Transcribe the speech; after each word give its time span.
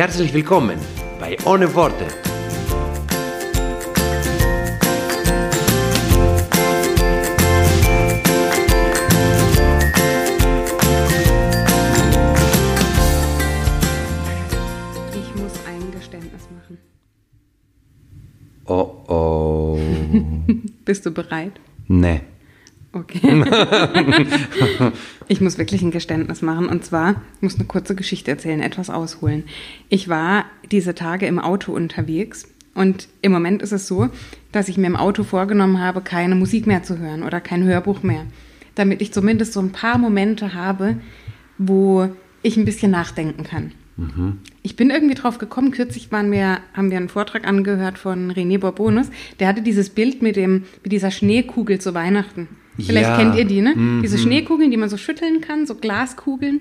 Herzlich 0.00 0.32
willkommen 0.32 0.78
bei 1.18 1.36
Ohne 1.44 1.74
Worte. 1.74 2.06
Ich 15.12 15.34
muss 15.34 15.52
ein 15.66 15.92
Geständnis 15.92 16.48
machen. 16.50 16.78
Oh 18.64 19.04
oh. 19.06 19.78
Bist 20.86 21.04
du 21.04 21.10
bereit? 21.10 21.60
Nee. 21.88 22.22
Okay. 22.92 23.44
ich 25.28 25.40
muss 25.40 25.58
wirklich 25.58 25.82
ein 25.82 25.92
Geständnis 25.92 26.42
machen. 26.42 26.68
Und 26.68 26.84
zwar, 26.84 27.22
ich 27.36 27.42
muss 27.42 27.54
eine 27.54 27.66
kurze 27.66 27.94
Geschichte 27.94 28.32
erzählen, 28.32 28.60
etwas 28.60 28.90
ausholen. 28.90 29.44
Ich 29.88 30.08
war 30.08 30.44
diese 30.70 30.94
Tage 30.94 31.26
im 31.26 31.38
Auto 31.38 31.72
unterwegs 31.72 32.48
und 32.74 33.08
im 33.22 33.30
Moment 33.30 33.62
ist 33.62 33.72
es 33.72 33.86
so, 33.86 34.08
dass 34.52 34.68
ich 34.68 34.76
mir 34.76 34.88
im 34.88 34.96
Auto 34.96 35.22
vorgenommen 35.22 35.80
habe, 35.80 36.00
keine 36.00 36.34
Musik 36.34 36.66
mehr 36.66 36.82
zu 36.82 36.98
hören 36.98 37.22
oder 37.22 37.40
kein 37.40 37.64
Hörbuch 37.64 38.02
mehr. 38.02 38.26
Damit 38.74 39.02
ich 39.02 39.12
zumindest 39.12 39.52
so 39.52 39.60
ein 39.60 39.72
paar 39.72 39.98
Momente 39.98 40.54
habe, 40.54 40.96
wo 41.58 42.08
ich 42.42 42.56
ein 42.56 42.64
bisschen 42.64 42.90
nachdenken 42.90 43.44
kann. 43.44 43.72
Ich 44.62 44.76
bin 44.76 44.88
irgendwie 44.88 45.14
drauf 45.14 45.36
gekommen, 45.36 45.72
kürzlich 45.72 46.10
waren 46.10 46.32
wir, 46.32 46.60
haben 46.72 46.90
wir 46.90 46.96
einen 46.96 47.10
Vortrag 47.10 47.46
angehört 47.46 47.98
von 47.98 48.32
René 48.32 48.58
Bourbonus, 48.58 49.10
der 49.38 49.48
hatte 49.48 49.60
dieses 49.60 49.90
Bild 49.90 50.22
mit, 50.22 50.36
dem, 50.36 50.64
mit 50.82 50.92
dieser 50.92 51.10
Schneekugel 51.10 51.80
zu 51.80 51.92
Weihnachten. 51.92 52.48
Vielleicht 52.82 53.08
Ja. 53.08 53.16
kennt 53.16 53.36
ihr 53.36 53.44
die, 53.44 53.60
ne? 53.60 54.00
Diese 54.02 54.18
Schneekugeln, 54.18 54.70
die 54.70 54.76
man 54.76 54.88
so 54.88 54.96
schütteln 54.96 55.40
kann, 55.40 55.66
so 55.66 55.74
Glaskugeln. 55.74 56.60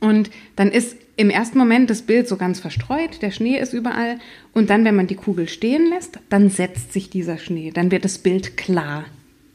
Und 0.00 0.30
dann 0.56 0.70
ist 0.70 0.96
im 1.16 1.30
ersten 1.30 1.58
Moment 1.58 1.90
das 1.90 2.02
Bild 2.02 2.28
so 2.28 2.36
ganz 2.36 2.60
verstreut, 2.60 3.22
der 3.22 3.30
Schnee 3.30 3.58
ist 3.58 3.72
überall. 3.72 4.18
Und 4.52 4.70
dann, 4.70 4.84
wenn 4.84 4.96
man 4.96 5.06
die 5.06 5.14
Kugel 5.14 5.48
stehen 5.48 5.88
lässt, 5.88 6.18
dann 6.28 6.50
setzt 6.50 6.92
sich 6.92 7.08
dieser 7.10 7.38
Schnee, 7.38 7.70
dann 7.72 7.90
wird 7.90 8.04
das 8.04 8.18
Bild 8.18 8.56
klar. 8.56 9.04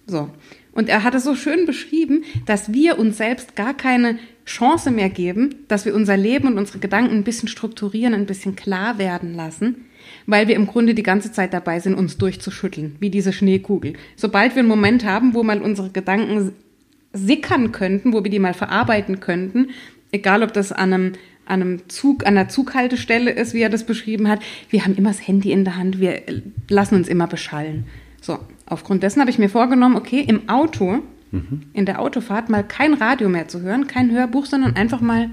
So. 0.07 0.29
Und 0.71 0.87
er 0.87 1.03
hat 1.03 1.13
es 1.15 1.23
so 1.25 1.35
schön 1.35 1.65
beschrieben, 1.65 2.23
dass 2.45 2.71
wir 2.71 2.97
uns 2.97 3.17
selbst 3.17 3.55
gar 3.55 3.73
keine 3.73 4.17
Chance 4.45 4.91
mehr 4.91 5.09
geben, 5.09 5.55
dass 5.67 5.85
wir 5.85 5.93
unser 5.93 6.15
Leben 6.17 6.47
und 6.47 6.57
unsere 6.57 6.79
Gedanken 6.79 7.15
ein 7.15 7.23
bisschen 7.23 7.49
strukturieren, 7.49 8.13
ein 8.13 8.25
bisschen 8.25 8.55
klar 8.55 8.97
werden 8.97 9.35
lassen, 9.35 9.85
weil 10.25 10.47
wir 10.47 10.55
im 10.55 10.67
Grunde 10.67 10.93
die 10.93 11.03
ganze 11.03 11.31
Zeit 11.31 11.53
dabei 11.53 11.79
sind, 11.79 11.95
uns 11.95 12.17
durchzuschütteln, 12.17 12.95
wie 12.99 13.09
diese 13.09 13.33
Schneekugel. 13.33 13.93
Sobald 14.15 14.55
wir 14.55 14.59
einen 14.59 14.69
Moment 14.69 15.05
haben, 15.05 15.33
wo 15.33 15.43
mal 15.43 15.61
unsere 15.61 15.89
Gedanken 15.89 16.53
sickern 17.13 17.71
könnten, 17.71 18.13
wo 18.13 18.23
wir 18.23 18.31
die 18.31 18.39
mal 18.39 18.53
verarbeiten 18.53 19.19
könnten, 19.19 19.69
egal 20.11 20.43
ob 20.43 20.53
das 20.53 20.71
an 20.71 20.93
einem, 20.93 21.13
an 21.45 21.61
einem 21.61 21.89
Zug, 21.89 22.25
an 22.25 22.37
einer 22.37 22.49
Zughaltestelle 22.49 23.31
ist, 23.31 23.53
wie 23.53 23.61
er 23.61 23.69
das 23.69 23.85
beschrieben 23.85 24.27
hat. 24.27 24.41
Wir 24.69 24.85
haben 24.85 24.95
immer 24.95 25.09
das 25.09 25.27
Handy 25.27 25.51
in 25.51 25.65
der 25.65 25.75
Hand, 25.75 25.99
wir 25.99 26.21
lassen 26.69 26.95
uns 26.95 27.07
immer 27.07 27.27
beschallen. 27.27 27.85
So, 28.21 28.39
aufgrund 28.65 29.03
dessen 29.03 29.21
habe 29.21 29.31
ich 29.31 29.39
mir 29.39 29.49
vorgenommen, 29.49 29.95
okay, 29.95 30.21
im 30.21 30.49
Auto, 30.49 30.99
in 31.73 31.85
der 31.85 31.99
Autofahrt 32.01 32.49
mal 32.49 32.63
kein 32.63 32.93
Radio 32.95 33.29
mehr 33.29 33.47
zu 33.47 33.61
hören, 33.61 33.87
kein 33.87 34.11
Hörbuch, 34.11 34.45
sondern 34.45 34.75
einfach 34.75 34.99
mal 34.99 35.29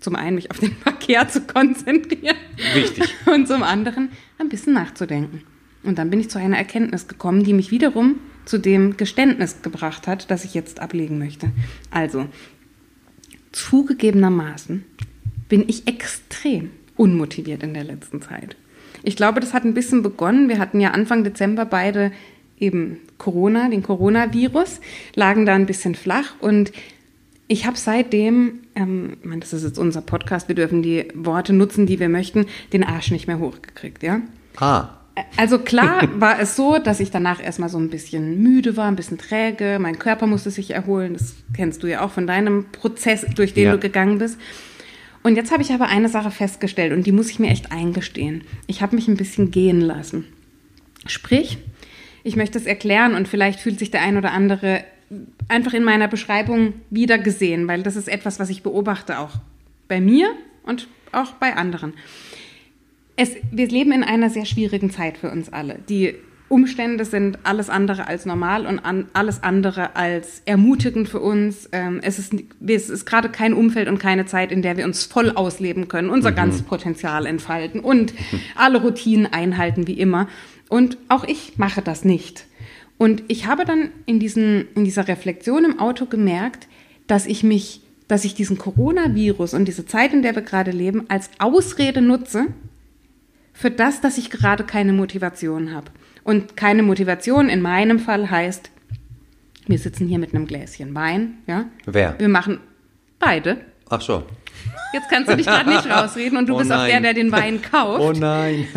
zum 0.00 0.16
einen 0.16 0.34
mich 0.34 0.50
auf 0.50 0.58
den 0.58 0.72
Verkehr 0.82 1.28
zu 1.28 1.42
konzentrieren 1.42 2.36
Wichtig. 2.74 3.14
und 3.26 3.46
zum 3.46 3.62
anderen 3.62 4.10
ein 4.38 4.48
bisschen 4.48 4.72
nachzudenken. 4.72 5.42
Und 5.82 5.98
dann 5.98 6.10
bin 6.10 6.20
ich 6.20 6.28
zu 6.28 6.38
einer 6.38 6.58
Erkenntnis 6.58 7.08
gekommen, 7.08 7.44
die 7.44 7.54
mich 7.54 7.70
wiederum 7.70 8.16
zu 8.44 8.58
dem 8.58 8.96
Geständnis 8.96 9.62
gebracht 9.62 10.06
hat, 10.06 10.30
das 10.30 10.44
ich 10.44 10.54
jetzt 10.54 10.80
ablegen 10.80 11.18
möchte. 11.18 11.50
Also, 11.90 12.26
zugegebenermaßen 13.52 14.84
bin 15.48 15.64
ich 15.68 15.86
extrem 15.86 16.70
unmotiviert 16.96 17.62
in 17.62 17.74
der 17.74 17.84
letzten 17.84 18.20
Zeit. 18.20 18.56
Ich 19.02 19.16
glaube, 19.16 19.40
das 19.40 19.54
hat 19.54 19.64
ein 19.64 19.74
bisschen 19.74 20.02
begonnen. 20.02 20.48
Wir 20.48 20.58
hatten 20.58 20.80
ja 20.80 20.90
Anfang 20.90 21.24
Dezember 21.24 21.64
beide 21.64 22.12
eben 22.58 22.98
Corona, 23.16 23.68
den 23.70 23.82
Coronavirus, 23.82 24.80
lagen 25.14 25.46
da 25.46 25.54
ein 25.54 25.66
bisschen 25.66 25.94
flach 25.94 26.34
und 26.40 26.72
ich 27.50 27.66
habe 27.66 27.76
seitdem, 27.76 28.60
ähm, 28.76 29.16
ich 29.20 29.28
meine, 29.28 29.40
das 29.40 29.52
ist 29.52 29.64
jetzt 29.64 29.78
unser 29.78 30.02
Podcast, 30.02 30.46
wir 30.46 30.54
dürfen 30.54 30.82
die 30.84 31.08
Worte 31.14 31.52
nutzen, 31.52 31.84
die 31.84 31.98
wir 31.98 32.08
möchten, 32.08 32.46
den 32.72 32.84
Arsch 32.84 33.10
nicht 33.10 33.26
mehr 33.26 33.40
hochgekriegt, 33.40 34.04
ja. 34.04 34.20
Ah. 34.56 34.90
Also 35.36 35.58
klar 35.58 36.08
war 36.20 36.38
es 36.38 36.54
so, 36.54 36.78
dass 36.78 37.00
ich 37.00 37.10
danach 37.10 37.42
erstmal 37.42 37.68
so 37.68 37.76
ein 37.76 37.90
bisschen 37.90 38.40
müde 38.40 38.76
war, 38.76 38.86
ein 38.86 38.94
bisschen 38.94 39.18
träge, 39.18 39.78
mein 39.80 39.98
Körper 39.98 40.28
musste 40.28 40.52
sich 40.52 40.70
erholen, 40.70 41.14
das 41.14 41.34
kennst 41.52 41.82
du 41.82 41.88
ja 41.88 42.02
auch 42.02 42.12
von 42.12 42.28
deinem 42.28 42.66
Prozess, 42.70 43.26
durch 43.34 43.52
den 43.52 43.64
Ja. 43.64 43.72
du 43.72 43.78
gegangen 43.78 44.18
bist. 44.18 44.38
Und 45.24 45.34
jetzt 45.34 45.50
habe 45.50 45.64
ich 45.64 45.72
aber 45.72 45.88
eine 45.88 46.08
Sache 46.08 46.30
festgestellt 46.30 46.92
und 46.92 47.04
die 47.04 47.12
muss 47.12 47.30
ich 47.30 47.40
mir 47.40 47.50
echt 47.50 47.72
eingestehen. 47.72 48.44
Ich 48.68 48.80
habe 48.80 48.94
mich 48.94 49.08
ein 49.08 49.16
bisschen 49.16 49.50
gehen 49.50 49.80
lassen. 49.80 50.24
Sprich, 51.04 51.58
ich 52.22 52.36
möchte 52.36 52.58
es 52.58 52.66
erklären 52.66 53.16
und 53.16 53.26
vielleicht 53.26 53.58
fühlt 53.58 53.80
sich 53.80 53.90
der 53.90 54.02
ein 54.02 54.16
oder 54.16 54.30
andere 54.30 54.84
einfach 55.48 55.74
in 55.74 55.84
meiner 55.84 56.08
Beschreibung 56.08 56.74
wieder 56.90 57.18
gesehen, 57.18 57.66
weil 57.68 57.82
das 57.82 57.96
ist 57.96 58.08
etwas, 58.08 58.38
was 58.38 58.50
ich 58.50 58.62
beobachte 58.62 59.18
auch 59.18 59.36
bei 59.88 60.00
mir 60.00 60.30
und 60.62 60.88
auch 61.12 61.32
bei 61.32 61.56
anderen. 61.56 61.94
Es, 63.16 63.36
wir 63.50 63.68
leben 63.68 63.92
in 63.92 64.04
einer 64.04 64.30
sehr 64.30 64.46
schwierigen 64.46 64.90
Zeit 64.90 65.18
für 65.18 65.30
uns 65.30 65.52
alle. 65.52 65.80
Die 65.88 66.14
Umstände 66.48 67.04
sind 67.04 67.38
alles 67.44 67.70
andere 67.70 68.08
als 68.08 68.26
normal 68.26 68.66
und 68.66 68.80
an, 68.80 69.06
alles 69.12 69.42
andere 69.42 69.94
als 69.94 70.42
ermutigend 70.46 71.08
für 71.08 71.20
uns. 71.20 71.68
Ähm, 71.70 72.00
es 72.02 72.18
ist, 72.18 72.34
es 72.66 72.90
ist 72.90 73.06
gerade 73.06 73.28
kein 73.28 73.54
Umfeld 73.54 73.88
und 73.88 73.98
keine 73.98 74.26
Zeit, 74.26 74.50
in 74.50 74.60
der 74.60 74.76
wir 74.76 74.84
uns 74.84 75.04
voll 75.04 75.30
ausleben 75.30 75.86
können, 75.86 76.10
unser 76.10 76.32
ganzes 76.32 76.62
Potenzial 76.62 77.26
entfalten 77.26 77.80
und 77.80 78.14
alle 78.56 78.80
Routinen 78.80 79.26
einhalten 79.26 79.86
wie 79.86 80.00
immer. 80.00 80.28
Und 80.68 80.98
auch 81.08 81.24
ich 81.24 81.56
mache 81.56 81.82
das 81.82 82.04
nicht. 82.04 82.46
Und 83.00 83.22
ich 83.28 83.46
habe 83.46 83.64
dann 83.64 83.92
in, 84.04 84.20
diesen, 84.20 84.68
in 84.74 84.84
dieser 84.84 85.08
Reflexion 85.08 85.64
im 85.64 85.78
Auto 85.78 86.04
gemerkt, 86.04 86.68
dass 87.06 87.24
ich 87.24 87.42
mich, 87.42 87.80
dass 88.08 88.26
ich 88.26 88.34
diesen 88.34 88.58
Coronavirus 88.58 89.54
und 89.54 89.64
diese 89.64 89.86
Zeit, 89.86 90.12
in 90.12 90.20
der 90.20 90.34
wir 90.34 90.42
gerade 90.42 90.70
leben, 90.70 91.06
als 91.08 91.30
Ausrede 91.38 92.02
nutze, 92.02 92.48
für 93.54 93.70
das, 93.70 94.02
dass 94.02 94.18
ich 94.18 94.28
gerade 94.28 94.64
keine 94.64 94.92
Motivation 94.92 95.72
habe. 95.72 95.86
Und 96.24 96.58
keine 96.58 96.82
Motivation 96.82 97.48
in 97.48 97.62
meinem 97.62 98.00
Fall 98.00 98.30
heißt, 98.30 98.70
wir 99.66 99.78
sitzen 99.78 100.06
hier 100.06 100.18
mit 100.18 100.34
einem 100.34 100.46
Gläschen 100.46 100.94
Wein, 100.94 101.38
ja. 101.46 101.70
Wer? 101.86 102.16
Wir 102.18 102.28
machen 102.28 102.60
beide. 103.18 103.62
Ach 103.88 104.02
so. 104.02 104.24
Jetzt 104.92 105.08
kannst 105.08 105.30
du 105.30 105.38
dich 105.38 105.46
gerade 105.46 105.70
nicht 105.70 105.86
rausreden 105.90 106.36
und 106.36 106.50
du 106.50 106.54
Oh 106.54 106.58
bist 106.58 106.70
auch 106.70 106.84
der, 106.84 107.00
nein. 107.00 107.02
der 107.04 107.14
den 107.14 107.32
Wein 107.32 107.62
kauft. 107.62 108.00
Oh 108.02 108.12
nein. 108.12 108.68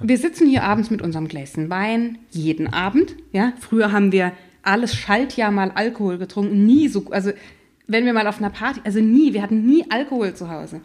Wir 0.00 0.18
sitzen 0.18 0.46
hier 0.48 0.62
abends 0.62 0.90
mit 0.90 1.02
unserem 1.02 1.26
Gläschen 1.26 1.70
Wein, 1.70 2.18
jeden 2.30 2.72
Abend, 2.72 3.16
ja. 3.32 3.52
Früher 3.58 3.90
haben 3.90 4.12
wir 4.12 4.32
alles 4.62 4.94
Schaltjahr 4.94 5.50
mal 5.50 5.72
Alkohol 5.74 6.18
getrunken, 6.18 6.66
nie 6.66 6.88
so, 6.88 7.06
also 7.10 7.32
wenn 7.86 8.04
wir 8.04 8.12
mal 8.12 8.26
auf 8.26 8.38
einer 8.38 8.50
Party, 8.50 8.80
also 8.84 9.00
nie, 9.00 9.32
wir 9.32 9.42
hatten 9.42 9.64
nie 9.64 9.84
Alkohol 9.90 10.34
zu 10.34 10.50
Hause. 10.50 10.80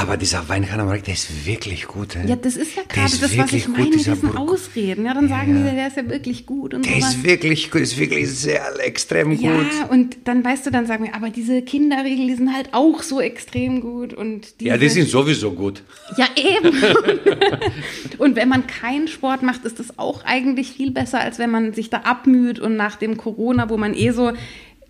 Aber 0.00 0.16
dieser 0.16 0.48
Wein, 0.48 0.70
Hannah, 0.70 0.96
der 0.96 1.12
ist 1.12 1.44
wirklich 1.44 1.88
gut. 1.88 2.14
Ey. 2.14 2.28
Ja, 2.28 2.36
das 2.36 2.56
ist 2.56 2.76
ja 2.76 2.82
gerade 2.88 3.06
ist 3.12 3.20
das, 3.20 3.36
was 3.36 3.52
ich 3.52 3.66
wirklich 3.66 3.66
gut, 3.66 3.76
meine 3.78 3.90
mit 3.90 3.98
diesen 3.98 4.20
Burg- 4.20 4.36
Ausreden. 4.38 5.04
Ja, 5.06 5.14
dann 5.14 5.28
sagen 5.28 5.56
Ja. 5.64 5.70
die, 5.70 5.74
der 5.76 5.86
ist 5.88 5.96
ja 5.96 6.08
wirklich 6.08 6.46
gut 6.46 6.72
und 6.72 6.86
Der 6.86 6.94
sowas. 7.00 7.14
ist 7.16 7.24
wirklich 7.24 7.70
gut, 7.72 7.80
ist 7.80 7.98
wirklich 7.98 8.30
sehr 8.30 8.62
extrem 8.86 9.32
Ja, 9.32 9.50
gut. 9.56 9.90
und 9.90 10.16
dann 10.24 10.44
weißt 10.44 10.66
du, 10.66 10.70
dann 10.70 10.86
sagen 10.86 11.02
wir, 11.04 11.16
aber 11.16 11.30
diese 11.30 11.62
Kinderriegel, 11.62 12.28
die 12.28 12.34
sind 12.36 12.54
halt 12.54 12.68
auch 12.72 13.02
so 13.02 13.20
extrem 13.20 13.80
gut 13.80 14.14
und 14.14 14.60
diese, 14.60 14.68
Ja, 14.70 14.76
die 14.76 14.88
sind 14.88 15.08
sowieso 15.08 15.50
gut. 15.50 15.82
ja 16.16 16.26
eben. 16.36 16.76
und 18.18 18.36
wenn 18.36 18.48
man 18.48 18.66
keinen 18.68 19.08
Sport 19.08 19.42
macht, 19.42 19.64
ist 19.64 19.80
das 19.80 19.98
auch 19.98 20.24
eigentlich 20.24 20.70
viel 20.70 20.92
besser, 20.92 21.18
als 21.20 21.40
wenn 21.40 21.50
man 21.50 21.72
sich 21.72 21.90
da 21.90 21.98
abmüht 21.98 22.60
und 22.60 22.76
nach 22.76 22.94
dem 22.96 23.16
Corona, 23.16 23.68
wo 23.68 23.76
man 23.76 23.94
eh 23.94 24.10
so 24.10 24.32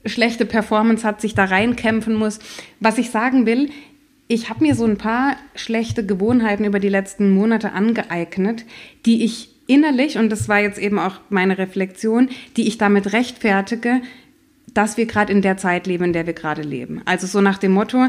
schlechte 0.05 0.45
Performance 0.47 1.07
hat, 1.07 1.21
sich 1.21 1.35
da 1.35 1.45
reinkämpfen 1.45 2.15
muss. 2.15 2.39
Was 2.81 2.99
ich 2.99 3.11
sagen 3.11 3.47
will, 3.47 3.71
ich 4.29 4.51
habe 4.51 4.65
mir 4.65 4.75
so 4.75 4.85
ein 4.85 4.99
paar 4.99 5.37
schlechte 5.55 6.05
Gewohnheiten 6.05 6.65
über 6.65 6.79
die 6.79 6.91
letzten 6.91 7.31
Monate 7.31 7.73
angeeignet, 7.73 8.65
die 9.07 9.25
ich 9.25 9.51
innerlich, 9.67 10.19
und 10.19 10.31
das 10.31 10.49
war 10.49 10.61
jetzt 10.61 10.79
eben 10.79 10.99
auch 10.99 11.21
meine 11.31 11.59
Reflexion, 11.59 12.29
die 12.57 12.69
ich 12.69 12.79
damit 12.79 13.13
rechtfertige, 13.13 14.01
dass 14.75 14.97
wir 14.99 15.07
gerade 15.07 15.33
in 15.33 15.43
der 15.43 15.57
Zeit 15.57 15.87
leben, 15.87 16.05
in 16.05 16.13
der 16.13 16.27
wir 16.27 16.35
gerade 16.35 16.63
leben. 16.63 17.03
Also 17.07 17.27
so 17.27 17.41
nach 17.41 17.59
dem 17.59 17.73
Motto, 17.73 18.09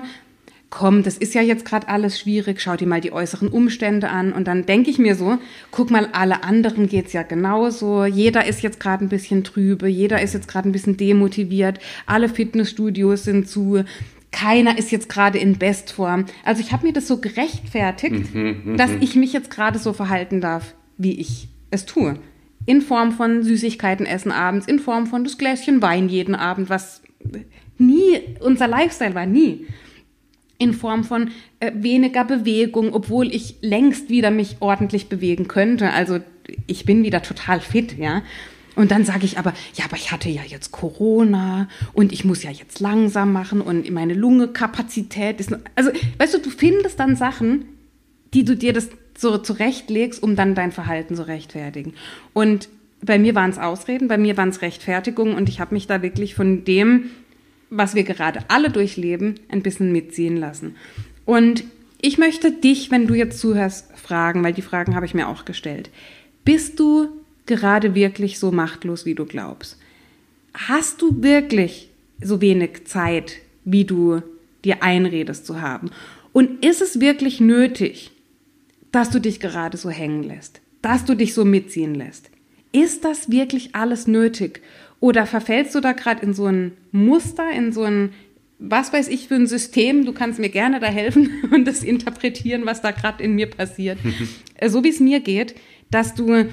komm, 0.69 1.03
das 1.03 1.17
ist 1.17 1.33
ja 1.33 1.41
jetzt 1.41 1.65
gerade 1.65 1.87
alles 1.87 2.19
schwierig, 2.19 2.61
schau 2.61 2.75
dir 2.75 2.87
mal 2.87 3.01
die 3.01 3.13
äußeren 3.13 3.47
Umstände 3.47 4.09
an. 4.09 4.33
Und 4.33 4.47
dann 4.47 4.65
denke 4.65 4.89
ich 4.89 4.99
mir 4.99 5.15
so, 5.15 5.37
guck 5.71 5.89
mal, 5.89 6.09
alle 6.11 6.43
anderen 6.43 6.87
geht's 6.87 7.13
ja 7.13 7.23
genauso. 7.23 8.05
Jeder 8.05 8.45
ist 8.45 8.61
jetzt 8.61 8.79
gerade 8.79 9.05
ein 9.05 9.09
bisschen 9.09 9.43
trübe, 9.43 9.87
jeder 9.87 10.21
ist 10.21 10.33
jetzt 10.33 10.47
gerade 10.47 10.69
ein 10.69 10.73
bisschen 10.73 10.97
demotiviert, 10.97 11.79
alle 12.05 12.29
Fitnessstudios 12.29 13.23
sind 13.23 13.47
zu. 13.47 13.83
Keiner 14.31 14.77
ist 14.77 14.91
jetzt 14.91 15.09
gerade 15.09 15.39
in 15.39 15.57
Bestform. 15.57 16.25
Also 16.43 16.61
ich 16.61 16.71
habe 16.71 16.85
mir 16.85 16.93
das 16.93 17.07
so 17.07 17.19
gerechtfertigt, 17.19 18.33
mhm, 18.33 18.77
dass 18.77 18.91
ich 18.99 19.15
mich 19.15 19.33
jetzt 19.33 19.49
gerade 19.49 19.79
so 19.79 19.93
verhalten 19.93 20.39
darf, 20.39 20.75
wie 20.97 21.19
ich 21.19 21.47
es 21.71 21.85
tue. 21.85 22.19
In 22.65 22.81
Form 22.81 23.11
von 23.11 23.43
Süßigkeiten 23.43 24.05
essen 24.05 24.31
abends, 24.31 24.67
in 24.67 24.79
Form 24.79 25.07
von 25.07 25.23
das 25.23 25.37
Gläschen 25.37 25.81
Wein 25.81 26.09
jeden 26.09 26.35
Abend, 26.35 26.69
was 26.69 27.01
nie 27.77 28.19
unser 28.39 28.67
Lifestyle 28.67 29.15
war, 29.15 29.25
nie 29.25 29.65
in 30.59 30.73
Form 30.73 31.03
von 31.03 31.31
äh, 31.59 31.71
weniger 31.73 32.25
Bewegung, 32.25 32.93
obwohl 32.93 33.33
ich 33.33 33.55
längst 33.61 34.09
wieder 34.09 34.29
mich 34.29 34.57
ordentlich 34.59 35.07
bewegen 35.07 35.47
könnte. 35.47 35.91
Also 35.91 36.19
ich 36.67 36.85
bin 36.85 37.03
wieder 37.03 37.23
total 37.23 37.61
fit, 37.61 37.97
ja. 37.97 38.21
Und 38.79 38.91
dann 38.91 39.03
sage 39.03 39.25
ich 39.25 39.37
aber, 39.37 39.53
ja, 39.73 39.83
aber 39.83 39.97
ich 39.97 40.13
hatte 40.13 40.29
ja 40.29 40.41
jetzt 40.41 40.71
Corona 40.71 41.67
und 41.91 42.13
ich 42.13 42.23
muss 42.23 42.43
ja 42.43 42.49
jetzt 42.49 42.79
langsam 42.79 43.33
machen 43.33 43.59
und 43.59 43.91
meine 43.91 44.13
Lungekapazität 44.13 45.41
ist. 45.41 45.53
Also, 45.75 45.91
weißt 46.17 46.35
du, 46.35 46.37
du 46.37 46.49
findest 46.49 46.97
dann 46.97 47.17
Sachen, 47.17 47.65
die 48.33 48.45
du 48.45 48.55
dir 48.55 48.71
das 48.71 48.87
so 49.17 49.37
zurechtlegst, 49.37 50.23
um 50.23 50.37
dann 50.37 50.55
dein 50.55 50.71
Verhalten 50.71 51.17
zu 51.17 51.27
rechtfertigen. 51.27 51.91
Und 52.31 52.69
bei 53.01 53.19
mir 53.19 53.35
waren 53.35 53.49
es 53.49 53.57
Ausreden, 53.57 54.07
bei 54.07 54.17
mir 54.17 54.37
waren 54.37 54.47
es 54.47 54.61
Rechtfertigungen 54.61 55.35
und 55.35 55.49
ich 55.49 55.59
habe 55.59 55.75
mich 55.75 55.85
da 55.85 56.01
wirklich 56.01 56.33
von 56.33 56.63
dem 56.63 57.09
was 57.69 57.95
wir 57.95 58.03
gerade 58.03 58.39
alle 58.47 58.69
durchleben, 58.69 59.35
ein 59.49 59.61
bisschen 59.61 59.91
mitziehen 59.91 60.37
lassen. 60.37 60.77
Und 61.25 61.65
ich 62.01 62.17
möchte 62.17 62.49
dich, 62.51 62.91
wenn 62.91 63.07
du 63.07 63.13
jetzt 63.13 63.39
zuhörst, 63.39 63.91
fragen, 63.97 64.41
weil 64.41 64.53
die 64.53 64.61
Fragen 64.61 64.95
habe 64.95 65.05
ich 65.05 65.13
mir 65.13 65.27
auch 65.27 65.43
gestellt. 65.43 65.89
Bist 66.45 66.79
du 66.79 67.18
gerade 67.49 67.95
wirklich 67.95 68.39
so 68.39 68.51
machtlos, 68.51 69.05
wie 69.05 69.15
du 69.15 69.25
glaubst? 69.25 69.77
Hast 70.53 71.01
du 71.01 71.23
wirklich 71.23 71.89
so 72.21 72.41
wenig 72.41 72.85
Zeit, 72.85 73.37
wie 73.65 73.85
du 73.85 74.21
dir 74.63 74.83
einredest 74.83 75.45
zu 75.45 75.61
haben? 75.61 75.89
Und 76.31 76.63
ist 76.63 76.81
es 76.81 76.99
wirklich 76.99 77.39
nötig, 77.39 78.11
dass 78.91 79.09
du 79.09 79.19
dich 79.19 79.39
gerade 79.39 79.77
so 79.77 79.89
hängen 79.89 80.23
lässt, 80.23 80.61
dass 80.81 81.05
du 81.05 81.15
dich 81.15 81.33
so 81.33 81.45
mitziehen 81.45 81.95
lässt? 81.95 82.29
Ist 82.71 83.03
das 83.03 83.31
wirklich 83.31 83.75
alles 83.75 84.07
nötig? 84.07 84.61
Oder 84.99 85.25
verfällst 85.25 85.73
du 85.75 85.79
da 85.79 85.93
gerade 85.93 86.23
in 86.25 86.33
so 86.33 86.45
ein 86.45 86.73
Muster, 86.91 87.49
in 87.51 87.71
so 87.71 87.83
ein, 87.83 88.11
was 88.59 88.93
weiß 88.93 89.07
ich 89.07 89.27
für 89.27 89.35
ein 89.35 89.47
System? 89.47 90.05
Du 90.05 90.13
kannst 90.13 90.39
mir 90.39 90.49
gerne 90.49 90.79
da 90.79 90.87
helfen 90.87 91.31
und 91.51 91.65
das 91.65 91.83
interpretieren, 91.83 92.65
was 92.65 92.81
da 92.81 92.91
gerade 92.91 93.23
in 93.23 93.35
mir 93.35 93.49
passiert. 93.49 93.97
So 94.67 94.83
wie 94.83 94.89
es 94.89 94.99
mir 94.99 95.21
geht, 95.21 95.55
dass 95.89 96.15
du 96.15 96.47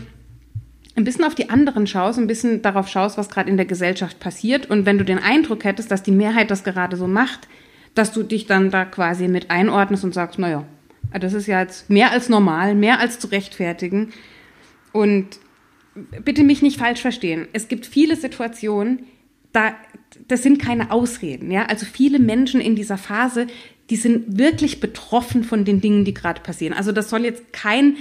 ein 0.97 1.05
bisschen 1.05 1.25
auf 1.25 1.35
die 1.35 1.51
anderen 1.51 1.87
schaust, 1.87 2.19
ein 2.19 2.27
bisschen 2.27 2.63
darauf 2.63 2.89
schaust, 2.89 3.19
was 3.19 3.29
gerade 3.29 3.51
in 3.51 3.57
der 3.57 3.67
Gesellschaft 3.67 4.19
passiert. 4.19 4.71
Und 4.71 4.87
wenn 4.87 4.99
du 4.99 5.05
den 5.05 5.19
Eindruck 5.19 5.65
hättest, 5.65 5.91
dass 5.91 6.03
die 6.03 6.11
Mehrheit 6.11 6.51
das 6.51 6.65
gerade 6.65 6.97
so 6.97 7.07
macht, 7.07 7.49
dass 7.95 8.13
du 8.13 8.23
dich 8.23 8.47
dann 8.47 8.71
da 8.71 8.85
quasi 8.85 9.29
mit 9.29 9.51
einordnest 9.51 10.05
und 10.05 10.15
sagst, 10.15 10.39
naja, 10.39 10.65
das 11.13 11.35
ist 11.35 11.47
ja 11.47 11.61
jetzt 11.61 11.91
mehr 11.91 12.13
als 12.13 12.29
normal, 12.29 12.75
mehr 12.75 12.99
als 12.99 13.19
zu 13.19 13.29
rechtfertigen. 13.29 14.13
Und 14.93 15.39
bitte 16.25 16.45
mich 16.45 16.63
nicht 16.63 16.79
falsch 16.79 17.01
verstehen. 17.01 17.47
Es 17.53 17.69
gibt 17.69 17.87
viele 17.87 18.17
Situationen, 18.17 19.07
da, 19.53 19.75
das 20.29 20.43
sind 20.43 20.61
keine 20.61 20.91
Ausreden. 20.91 21.51
Ja? 21.51 21.67
Also 21.67 21.87
viele 21.87 22.19
Menschen 22.19 22.61
in 22.61 22.75
dieser 22.75 22.99
Phase, 22.99 23.47
die 23.91 23.97
sind 23.97 24.39
wirklich 24.39 24.81
betroffen 24.81 25.45
von 25.45 25.65
den 25.65 25.81
Dingen, 25.81 26.05
die 26.05 26.15
gerade 26.15 26.41
passieren. 26.41 26.75
Also 26.75 26.93
das 26.93 27.09
soll 27.09 27.25
jetzt 27.25 27.53
kein, 27.53 27.97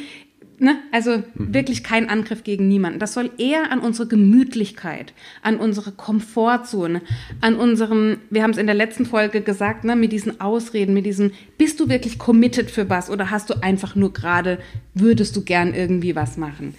ne, 0.60 0.78
also 0.92 1.18
mhm. 1.18 1.54
wirklich 1.54 1.84
kein 1.84 2.10
Angriff 2.10 2.44
gegen 2.44 2.68
niemanden. 2.68 3.00
Das 3.00 3.14
soll 3.14 3.32
eher 3.38 3.72
an 3.72 3.80
unsere 3.80 4.08
Gemütlichkeit, 4.08 5.14
an 5.42 5.58
unsere 5.58 5.92
Komfortzone, 5.92 7.02
an 7.42 7.56
unserem, 7.56 8.18
wir 8.30 8.44
haben 8.44 8.52
es 8.52 8.58
in 8.58 8.68
der 8.68 8.76
letzten 8.76 9.06
Folge 9.06 9.42
gesagt, 9.42 9.84
ne, 9.84 9.96
mit 9.96 10.12
diesen 10.12 10.42
Ausreden, 10.42 10.94
mit 10.94 11.06
diesen, 11.06 11.34
bist 11.58 11.80
du 11.80 11.90
wirklich 11.90 12.20
committed 12.20 12.72
für 12.72 12.90
was 12.90 13.10
oder 13.10 13.32
hast 13.32 13.50
du 13.50 13.62
einfach 13.62 13.96
nur 13.96 14.14
gerade, 14.14 14.60
würdest 14.94 15.36
du 15.36 15.44
gern 15.44 15.74
irgendwie 15.74 16.16
was 16.16 16.38
machen? 16.38 16.76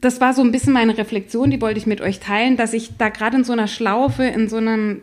das 0.00 0.20
war 0.20 0.34
so 0.34 0.42
ein 0.42 0.52
bisschen 0.52 0.72
meine 0.72 0.96
Reflexion, 0.96 1.50
die 1.50 1.60
wollte 1.60 1.78
ich 1.78 1.86
mit 1.86 2.00
euch 2.00 2.20
teilen, 2.20 2.56
dass 2.56 2.74
ich 2.74 2.96
da 2.96 3.08
gerade 3.08 3.38
in 3.38 3.44
so 3.44 3.52
einer 3.52 3.66
Schlaufe, 3.66 4.22
in 4.22 4.48
so, 4.48 4.56
einem, 4.56 5.00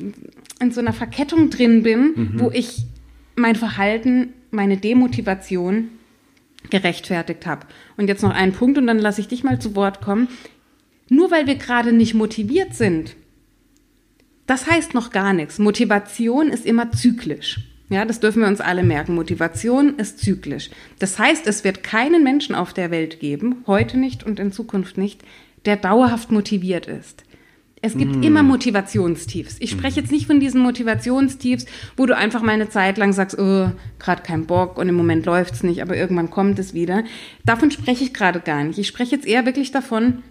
in 0.61 0.71
so 0.71 0.79
einer 0.79 0.93
Verkettung 0.93 1.49
drin 1.49 1.83
bin, 1.83 2.13
mhm. 2.15 2.31
wo 2.35 2.51
ich 2.51 2.85
mein 3.35 3.55
Verhalten, 3.55 4.33
meine 4.49 4.77
Demotivation 4.77 5.89
gerechtfertigt 6.71 7.45
habe. 7.45 7.67
Und 7.97 8.07
jetzt 8.07 8.23
noch 8.23 8.33
einen 8.33 8.53
Punkt 8.53 8.77
und 8.77 8.87
dann 8.87 8.99
lasse 8.99 9.21
ich 9.21 9.27
dich 9.27 9.43
mal 9.43 9.59
zu 9.59 9.75
Wort 9.75 10.01
kommen. 10.01 10.27
Nur 11.09 11.29
weil 11.29 11.45
wir 11.45 11.55
gerade 11.55 11.93
nicht 11.93 12.13
motiviert 12.13 12.73
sind, 12.73 13.15
das 14.47 14.67
heißt 14.67 14.93
noch 14.93 15.11
gar 15.11 15.33
nichts. 15.33 15.59
Motivation 15.59 16.49
ist 16.49 16.65
immer 16.65 16.91
zyklisch. 16.91 17.59
Ja, 17.89 18.05
das 18.05 18.21
dürfen 18.21 18.41
wir 18.41 18.47
uns 18.47 18.61
alle 18.61 18.83
merken. 18.83 19.15
Motivation 19.15 19.97
ist 19.97 20.19
zyklisch. 20.19 20.69
Das 20.99 21.19
heißt, 21.19 21.45
es 21.45 21.63
wird 21.63 21.83
keinen 21.83 22.23
Menschen 22.23 22.55
auf 22.55 22.73
der 22.73 22.89
Welt 22.89 23.19
geben, 23.19 23.63
heute 23.67 23.97
nicht 23.97 24.23
und 24.23 24.39
in 24.39 24.51
Zukunft 24.51 24.97
nicht, 24.97 25.21
der 25.65 25.75
dauerhaft 25.75 26.31
motiviert 26.31 26.87
ist. 26.87 27.23
Es 27.83 27.97
gibt 27.97 28.17
mm. 28.17 28.23
immer 28.23 28.43
Motivationstiefs. 28.43 29.55
Ich 29.59 29.71
spreche 29.71 29.99
jetzt 29.99 30.11
nicht 30.11 30.27
von 30.27 30.39
diesen 30.39 30.61
Motivationstiefs, 30.61 31.65
wo 31.97 32.05
du 32.05 32.15
einfach 32.15 32.43
mal 32.43 32.51
eine 32.51 32.69
Zeit 32.69 32.97
lang 32.97 33.11
sagst, 33.11 33.39
oh, 33.39 33.71
gerade 33.97 34.21
kein 34.21 34.45
Bock 34.45 34.77
und 34.77 34.87
im 34.87 34.95
Moment 34.95 35.25
läuft's 35.25 35.63
nicht, 35.63 35.81
aber 35.81 35.97
irgendwann 35.97 36.29
kommt 36.29 36.59
es 36.59 36.73
wieder. 36.75 37.03
Davon 37.43 37.71
spreche 37.71 38.03
ich 38.03 38.13
gerade 38.13 38.39
gar 38.39 38.63
nicht. 38.63 38.77
Ich 38.77 38.87
spreche 38.87 39.15
jetzt 39.15 39.25
eher 39.25 39.45
wirklich 39.47 39.71
davon, 39.71 40.21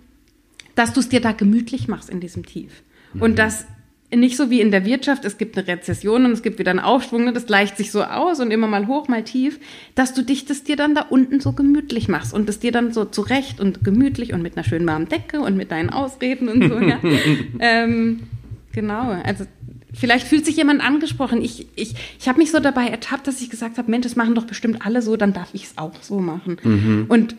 dass 0.76 0.92
du 0.92 1.00
es 1.00 1.08
dir 1.08 1.20
da 1.20 1.32
gemütlich 1.32 1.88
machst 1.88 2.08
in 2.08 2.20
diesem 2.20 2.46
Tief. 2.46 2.82
Mhm. 3.14 3.22
Und 3.22 3.38
dass 3.38 3.66
nicht 4.14 4.36
so 4.36 4.50
wie 4.50 4.60
in 4.60 4.70
der 4.70 4.84
Wirtschaft, 4.84 5.24
es 5.24 5.38
gibt 5.38 5.56
eine 5.56 5.66
Rezession 5.66 6.24
und 6.24 6.32
es 6.32 6.42
gibt 6.42 6.58
wieder 6.58 6.70
einen 6.70 6.80
Aufschwung, 6.80 7.24
ne? 7.24 7.32
das 7.32 7.46
gleicht 7.46 7.76
sich 7.76 7.92
so 7.92 8.02
aus 8.02 8.40
und 8.40 8.50
immer 8.50 8.66
mal 8.66 8.86
hoch, 8.86 9.08
mal 9.08 9.22
tief, 9.22 9.60
dass 9.94 10.14
du 10.14 10.22
dich 10.22 10.46
das 10.46 10.64
dir 10.64 10.76
dann 10.76 10.94
da 10.94 11.02
unten 11.02 11.40
so 11.40 11.52
gemütlich 11.52 12.08
machst 12.08 12.34
und 12.34 12.48
es 12.48 12.58
dir 12.58 12.72
dann 12.72 12.92
so 12.92 13.04
zurecht 13.04 13.60
und 13.60 13.84
gemütlich 13.84 14.32
und 14.32 14.42
mit 14.42 14.56
einer 14.56 14.64
schönen 14.64 14.86
warmen 14.86 15.08
Decke 15.08 15.40
und 15.40 15.56
mit 15.56 15.70
deinen 15.70 15.90
Ausreden 15.90 16.48
und 16.48 16.68
so, 16.68 16.80
ja. 16.80 16.98
ähm, 17.60 18.24
genau, 18.72 19.10
also 19.24 19.44
vielleicht 19.92 20.26
fühlt 20.26 20.44
sich 20.44 20.56
jemand 20.56 20.84
angesprochen. 20.84 21.42
Ich, 21.42 21.66
ich, 21.76 21.94
ich 22.18 22.28
habe 22.28 22.38
mich 22.38 22.50
so 22.50 22.58
dabei 22.58 22.88
ertappt, 22.88 23.26
dass 23.26 23.40
ich 23.40 23.50
gesagt 23.50 23.78
habe, 23.78 23.90
Mensch, 23.90 24.04
das 24.04 24.16
machen 24.16 24.34
doch 24.34 24.44
bestimmt 24.44 24.84
alle 24.84 25.02
so, 25.02 25.16
dann 25.16 25.32
darf 25.32 25.50
ich 25.52 25.64
es 25.64 25.78
auch 25.78 25.94
so 26.00 26.18
machen. 26.18 26.56
Mhm. 26.62 27.06
Und 27.08 27.36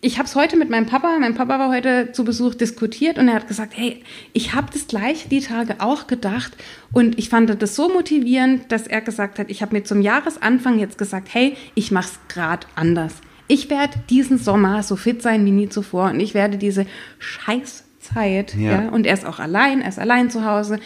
ich 0.00 0.18
habe 0.18 0.28
es 0.28 0.36
heute 0.36 0.56
mit 0.56 0.70
meinem 0.70 0.86
Papa, 0.86 1.18
mein 1.18 1.34
Papa 1.34 1.58
war 1.58 1.70
heute 1.70 2.12
zu 2.12 2.24
Besuch 2.24 2.54
diskutiert 2.54 3.18
und 3.18 3.26
er 3.26 3.34
hat 3.34 3.48
gesagt, 3.48 3.72
hey, 3.76 4.02
ich 4.32 4.54
habe 4.54 4.68
das 4.72 4.86
gleich 4.86 5.28
die 5.28 5.40
Tage 5.40 5.76
auch 5.80 6.06
gedacht 6.06 6.56
und 6.92 7.18
ich 7.18 7.28
fand 7.28 7.60
das 7.60 7.74
so 7.74 7.88
motivierend, 7.88 8.70
dass 8.70 8.86
er 8.86 9.00
gesagt 9.00 9.40
hat, 9.40 9.50
ich 9.50 9.60
habe 9.60 9.74
mir 9.74 9.82
zum 9.82 10.00
Jahresanfang 10.00 10.78
jetzt 10.78 10.98
gesagt, 10.98 11.28
hey, 11.32 11.56
ich 11.74 11.90
mache 11.90 12.10
es 12.12 12.32
gerade 12.32 12.66
anders. 12.76 13.14
Ich 13.48 13.70
werde 13.70 13.98
diesen 14.08 14.38
Sommer 14.38 14.82
so 14.84 14.94
fit 14.94 15.20
sein 15.20 15.44
wie 15.44 15.50
nie 15.50 15.68
zuvor 15.68 16.10
und 16.10 16.20
ich 16.20 16.32
werde 16.32 16.58
diese 16.58 16.86
Scheißzeit, 17.18 18.54
ja. 18.54 18.82
ja 18.82 18.88
und 18.90 19.04
er 19.04 19.14
ist 19.14 19.26
auch 19.26 19.40
allein, 19.40 19.80
er 19.80 19.88
ist 19.88 19.98
allein 19.98 20.30
zu 20.30 20.44
Hause. 20.44 20.78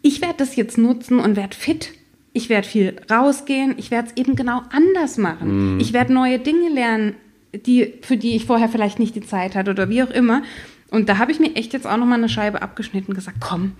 Ich 0.00 0.22
werde 0.22 0.36
das 0.38 0.56
jetzt 0.56 0.78
nutzen 0.78 1.18
und 1.18 1.36
werde 1.36 1.56
fit 1.56 1.92
ich 2.32 2.48
werde 2.48 2.66
viel 2.66 2.96
rausgehen, 3.10 3.74
ich 3.76 3.90
werde 3.90 4.08
es 4.08 4.16
eben 4.16 4.36
genau 4.36 4.62
anders 4.70 5.18
machen. 5.18 5.78
Mm. 5.78 5.80
Ich 5.80 5.92
werde 5.92 6.12
neue 6.12 6.38
Dinge 6.38 6.68
lernen, 6.68 7.16
die, 7.54 7.94
für 8.02 8.16
die 8.16 8.36
ich 8.36 8.44
vorher 8.44 8.68
vielleicht 8.68 8.98
nicht 8.98 9.14
die 9.14 9.22
Zeit 9.22 9.54
hatte 9.54 9.70
oder 9.70 9.88
wie 9.88 10.02
auch 10.02 10.10
immer. 10.10 10.42
Und 10.90 11.08
da 11.08 11.18
habe 11.18 11.32
ich 11.32 11.40
mir 11.40 11.54
echt 11.56 11.72
jetzt 11.72 11.86
auch 11.86 11.96
nochmal 11.96 12.18
eine 12.18 12.28
Scheibe 12.28 12.62
abgeschnitten 12.62 13.08
und 13.08 13.14
gesagt, 13.14 13.38
komm, 13.40 13.72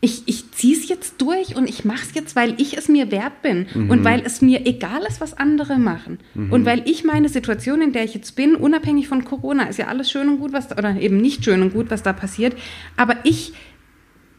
ich, 0.00 0.22
ich 0.26 0.52
ziehe 0.52 0.76
es 0.76 0.88
jetzt 0.88 1.20
durch 1.20 1.56
und 1.56 1.68
ich 1.68 1.84
mache 1.84 2.02
es 2.02 2.14
jetzt, 2.14 2.36
weil 2.36 2.54
ich 2.60 2.78
es 2.78 2.88
mir 2.88 3.10
wert 3.10 3.42
bin 3.42 3.66
mhm. 3.74 3.90
und 3.90 4.04
weil 4.04 4.22
es 4.24 4.40
mir 4.40 4.64
egal 4.64 5.02
ist, 5.08 5.20
was 5.20 5.34
andere 5.34 5.78
machen. 5.78 6.18
Mhm. 6.34 6.52
Und 6.52 6.64
weil 6.64 6.88
ich 6.88 7.02
meine 7.02 7.28
Situation, 7.28 7.82
in 7.82 7.92
der 7.92 8.04
ich 8.04 8.14
jetzt 8.14 8.36
bin, 8.36 8.54
unabhängig 8.54 9.08
von 9.08 9.24
Corona, 9.24 9.64
ist 9.64 9.78
ja 9.78 9.88
alles 9.88 10.10
schön 10.10 10.28
und 10.28 10.38
gut, 10.38 10.52
was 10.52 10.68
da, 10.68 10.76
oder 10.76 10.96
eben 11.00 11.16
nicht 11.16 11.44
schön 11.44 11.62
und 11.62 11.72
gut, 11.72 11.90
was 11.90 12.04
da 12.04 12.12
passiert. 12.12 12.56
Aber 12.96 13.16
ich 13.24 13.54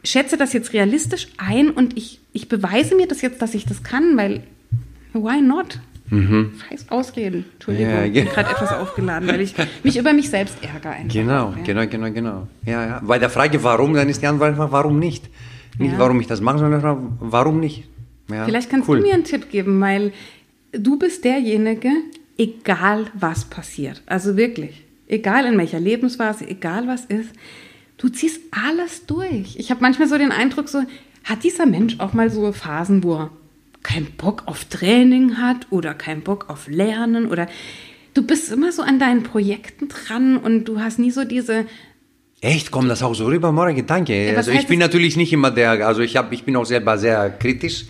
schätze 0.04 0.38
das 0.38 0.54
jetzt 0.54 0.72
realistisch 0.72 1.28
ein 1.38 1.70
und 1.70 1.98
ich, 1.98 2.22
ich 2.32 2.48
beweise 2.48 2.96
mir 2.96 3.08
das 3.08 3.22
jetzt, 3.22 3.42
dass 3.42 3.54
ich 3.54 3.66
das 3.66 3.84
kann, 3.84 4.16
weil 4.16 4.44
why 5.12 5.42
not? 5.42 5.80
Mhm. 6.10 6.54
Scheiß 6.68 6.90
Ausreden. 6.90 7.46
Entschuldigung, 7.54 7.94
ja, 7.94 8.04
ich 8.06 8.14
bin 8.14 8.26
gerade 8.26 8.50
etwas 8.50 8.72
aufgeladen, 8.72 9.28
weil 9.28 9.42
ich 9.42 9.54
mich 9.84 9.98
über 9.98 10.14
mich 10.14 10.30
selbst 10.30 10.58
ärgere. 10.64 10.92
Einfach. 10.92 11.14
Genau, 11.14 11.54
ja. 11.56 11.64
genau, 11.64 11.88
genau, 11.88 12.12
genau. 12.12 12.48
Ja, 12.66 12.86
ja. 12.86 13.02
Bei 13.04 13.20
der 13.20 13.30
Frage, 13.30 13.64
warum, 13.64 13.94
dann 13.94 14.10
ist 14.10 14.22
die 14.22 14.28
Antwort 14.28 14.50
einfach, 14.52 14.72
warum 14.72 15.00
nicht? 15.00 15.30
Nicht, 15.78 15.94
ja. 15.94 16.00
warum 16.00 16.20
ich 16.20 16.28
das 16.28 16.42
mache, 16.42 16.60
sondern 16.60 17.18
warum 17.20 17.60
nicht? 17.60 17.86
Ja, 18.30 18.46
Vielleicht 18.46 18.70
kannst 18.70 18.90
cool. 18.90 19.00
du 19.00 19.08
mir 19.08 19.14
einen 19.14 19.24
Tipp 19.24 19.50
geben, 19.50 19.80
weil 19.82 20.12
du 20.72 20.98
bist 20.98 21.24
derjenige, 21.24 21.90
egal 22.38 23.06
was 23.14 23.46
passiert. 23.46 24.02
Also 24.06 24.38
wirklich, 24.38 24.84
egal 25.08 25.46
in 25.46 25.58
welcher 25.58 25.80
Lebensphase, 25.80 26.48
egal 26.48 26.88
was 26.88 27.06
ist, 27.06 27.30
du 27.98 28.10
ziehst 28.10 28.42
alles 28.52 29.06
durch. 29.06 29.56
Ich 29.58 29.72
habe 29.72 29.82
manchmal 29.82 30.08
so 30.08 30.18
den 30.18 30.32
Eindruck, 30.32 30.70
so 30.70 30.84
hat 31.24 31.44
dieser 31.44 31.66
Mensch 31.66 32.00
auch 32.00 32.14
mal 32.14 32.30
so 32.30 32.52
Phasen, 32.52 33.04
wo 33.04 33.16
er 33.16 33.32
keinen 33.84 34.12
Bock 34.18 34.44
auf 34.46 34.66
Training 34.66 35.38
hat 35.38 35.68
oder 35.70 35.94
keinen 35.94 36.22
Bock 36.22 36.50
auf 36.50 36.68
Lernen 36.68 37.28
oder 37.28 37.48
du 38.14 38.26
bist 38.26 38.52
immer 38.52 38.72
so 38.72 38.82
an 38.82 39.00
deinen 39.00 39.24
Projekten 39.24 39.88
dran 39.88 40.38
und 40.38 40.66
du 40.66 40.80
hast 40.80 41.00
nie 41.00 41.12
so 41.12 41.24
diese 41.24 41.66
Echt, 42.42 42.72
kommt 42.72 42.90
das 42.90 43.04
auch 43.04 43.14
so 43.16 43.26
rüber, 43.26 43.52
Morgen? 43.52 43.86
Danke. 43.86 44.32
Ja, 44.32 44.38
also 44.38 44.52
ich 44.52 44.66
bin 44.66 44.80
natürlich 44.80 45.18
nicht 45.18 45.34
immer 45.34 45.52
der, 45.52 45.86
also 45.86 46.02
ich 46.02 46.16
hab, 46.16 46.32
ich 46.32 46.46
bin 46.46 46.56
auch 46.56 46.66
selber 46.66 46.98
sehr 46.98 47.30
kritisch 47.32 47.86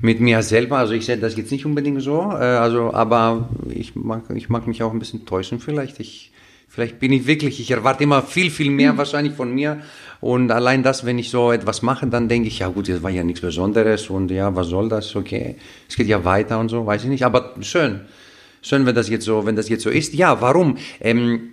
mit 0.00 0.20
mir 0.20 0.42
selber. 0.42 0.78
Also 0.78 0.94
ich 0.94 1.06
sehe 1.06 1.16
das 1.16 1.36
jetzt 1.36 1.52
nicht 1.52 1.64
unbedingt 1.64 2.02
so. 2.02 2.22
Äh, 2.32 2.58
also, 2.58 2.92
aber 2.92 3.48
ich 3.68 3.94
mag, 3.94 4.24
ich 4.34 4.48
mag 4.48 4.66
mich 4.66 4.82
auch 4.82 4.92
ein 4.92 4.98
bisschen 4.98 5.26
täuschen 5.26 5.60
vielleicht. 5.60 6.00
Ich, 6.00 6.32
vielleicht 6.74 6.98
bin 6.98 7.12
ich 7.12 7.26
wirklich, 7.26 7.60
ich 7.60 7.70
erwarte 7.70 8.02
immer 8.02 8.22
viel, 8.22 8.50
viel 8.50 8.70
mehr 8.70 8.90
Hm. 8.90 8.98
wahrscheinlich 8.98 9.34
von 9.34 9.54
mir. 9.54 9.80
Und 10.20 10.50
allein 10.50 10.82
das, 10.82 11.04
wenn 11.04 11.18
ich 11.18 11.30
so 11.30 11.52
etwas 11.52 11.82
mache, 11.82 12.06
dann 12.06 12.28
denke 12.28 12.48
ich, 12.48 12.60
ja 12.60 12.68
gut, 12.68 12.88
das 12.88 13.02
war 13.02 13.10
ja 13.10 13.22
nichts 13.22 13.40
Besonderes 13.40 14.10
und 14.10 14.30
ja, 14.30 14.54
was 14.56 14.68
soll 14.68 14.88
das? 14.88 15.14
Okay, 15.14 15.56
es 15.88 15.96
geht 15.96 16.08
ja 16.08 16.24
weiter 16.24 16.58
und 16.58 16.70
so, 16.70 16.84
weiß 16.86 17.04
ich 17.04 17.10
nicht. 17.10 17.24
Aber 17.24 17.54
schön, 17.60 18.00
schön, 18.62 18.86
wenn 18.86 18.94
das 18.94 19.08
jetzt 19.08 19.24
so, 19.24 19.46
wenn 19.46 19.54
das 19.54 19.68
jetzt 19.68 19.82
so 19.82 19.90
ist. 19.90 20.14
Ja, 20.14 20.40
warum? 20.40 20.78
Ähm, 21.00 21.52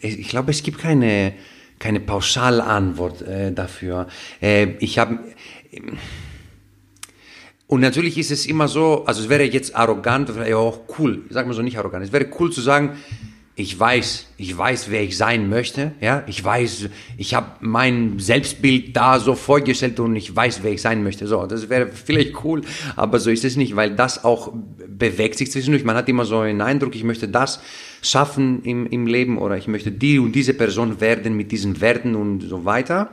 ich 0.00 0.28
glaube, 0.28 0.50
es 0.50 0.62
gibt 0.62 0.78
keine, 0.78 1.32
keine 1.78 2.00
Pauschalantwort 2.00 3.22
äh, 3.22 3.52
dafür. 3.52 4.06
Äh, 4.40 4.74
ich 4.80 4.98
habe. 4.98 5.18
Und 7.66 7.80
natürlich 7.80 8.16
ist 8.18 8.30
es 8.30 8.46
immer 8.46 8.68
so, 8.68 9.04
also 9.06 9.22
es 9.22 9.28
wäre 9.28 9.44
jetzt 9.44 9.74
arrogant, 9.74 10.30
vielleicht 10.30 10.54
auch 10.54 10.80
cool, 10.98 11.22
ich 11.28 11.34
sag 11.34 11.46
mal 11.46 11.52
so 11.52 11.62
nicht 11.62 11.78
arrogant, 11.78 12.04
es 12.04 12.12
wäre 12.12 12.26
cool 12.38 12.50
zu 12.50 12.62
sagen, 12.62 12.96
ich 13.58 13.78
weiß, 13.78 14.26
ich 14.36 14.56
weiß, 14.56 14.88
wer 14.88 15.02
ich 15.02 15.16
sein 15.16 15.48
möchte, 15.48 15.90
ja, 16.00 16.22
ich 16.28 16.44
weiß, 16.44 16.90
ich 17.16 17.34
habe 17.34 17.48
mein 17.58 18.20
Selbstbild 18.20 18.96
da 18.96 19.18
so 19.18 19.34
vorgestellt 19.34 19.98
und 19.98 20.14
ich 20.14 20.34
weiß, 20.34 20.60
wer 20.62 20.70
ich 20.70 20.80
sein 20.80 21.02
möchte. 21.02 21.26
So, 21.26 21.44
das 21.44 21.68
wäre 21.68 21.88
vielleicht 21.88 22.44
cool, 22.44 22.62
aber 22.94 23.18
so 23.18 23.30
ist 23.30 23.44
es 23.44 23.56
nicht, 23.56 23.74
weil 23.74 23.96
das 23.96 24.22
auch 24.22 24.52
bewegt 24.86 25.38
sich 25.38 25.50
zwischendurch. 25.50 25.82
Man 25.82 25.96
hat 25.96 26.08
immer 26.08 26.24
so 26.24 26.38
einen 26.38 26.60
Eindruck, 26.60 26.94
ich 26.94 27.02
möchte 27.02 27.26
das 27.26 27.60
schaffen 28.00 28.62
im, 28.62 28.86
im 28.86 29.08
Leben 29.08 29.38
oder 29.38 29.56
ich 29.56 29.66
möchte 29.66 29.90
die 29.90 30.20
und 30.20 30.36
diese 30.36 30.54
Person 30.54 31.00
werden 31.00 31.36
mit 31.36 31.50
diesen 31.50 31.80
Werten 31.80 32.14
und 32.14 32.42
so 32.42 32.64
weiter. 32.64 33.10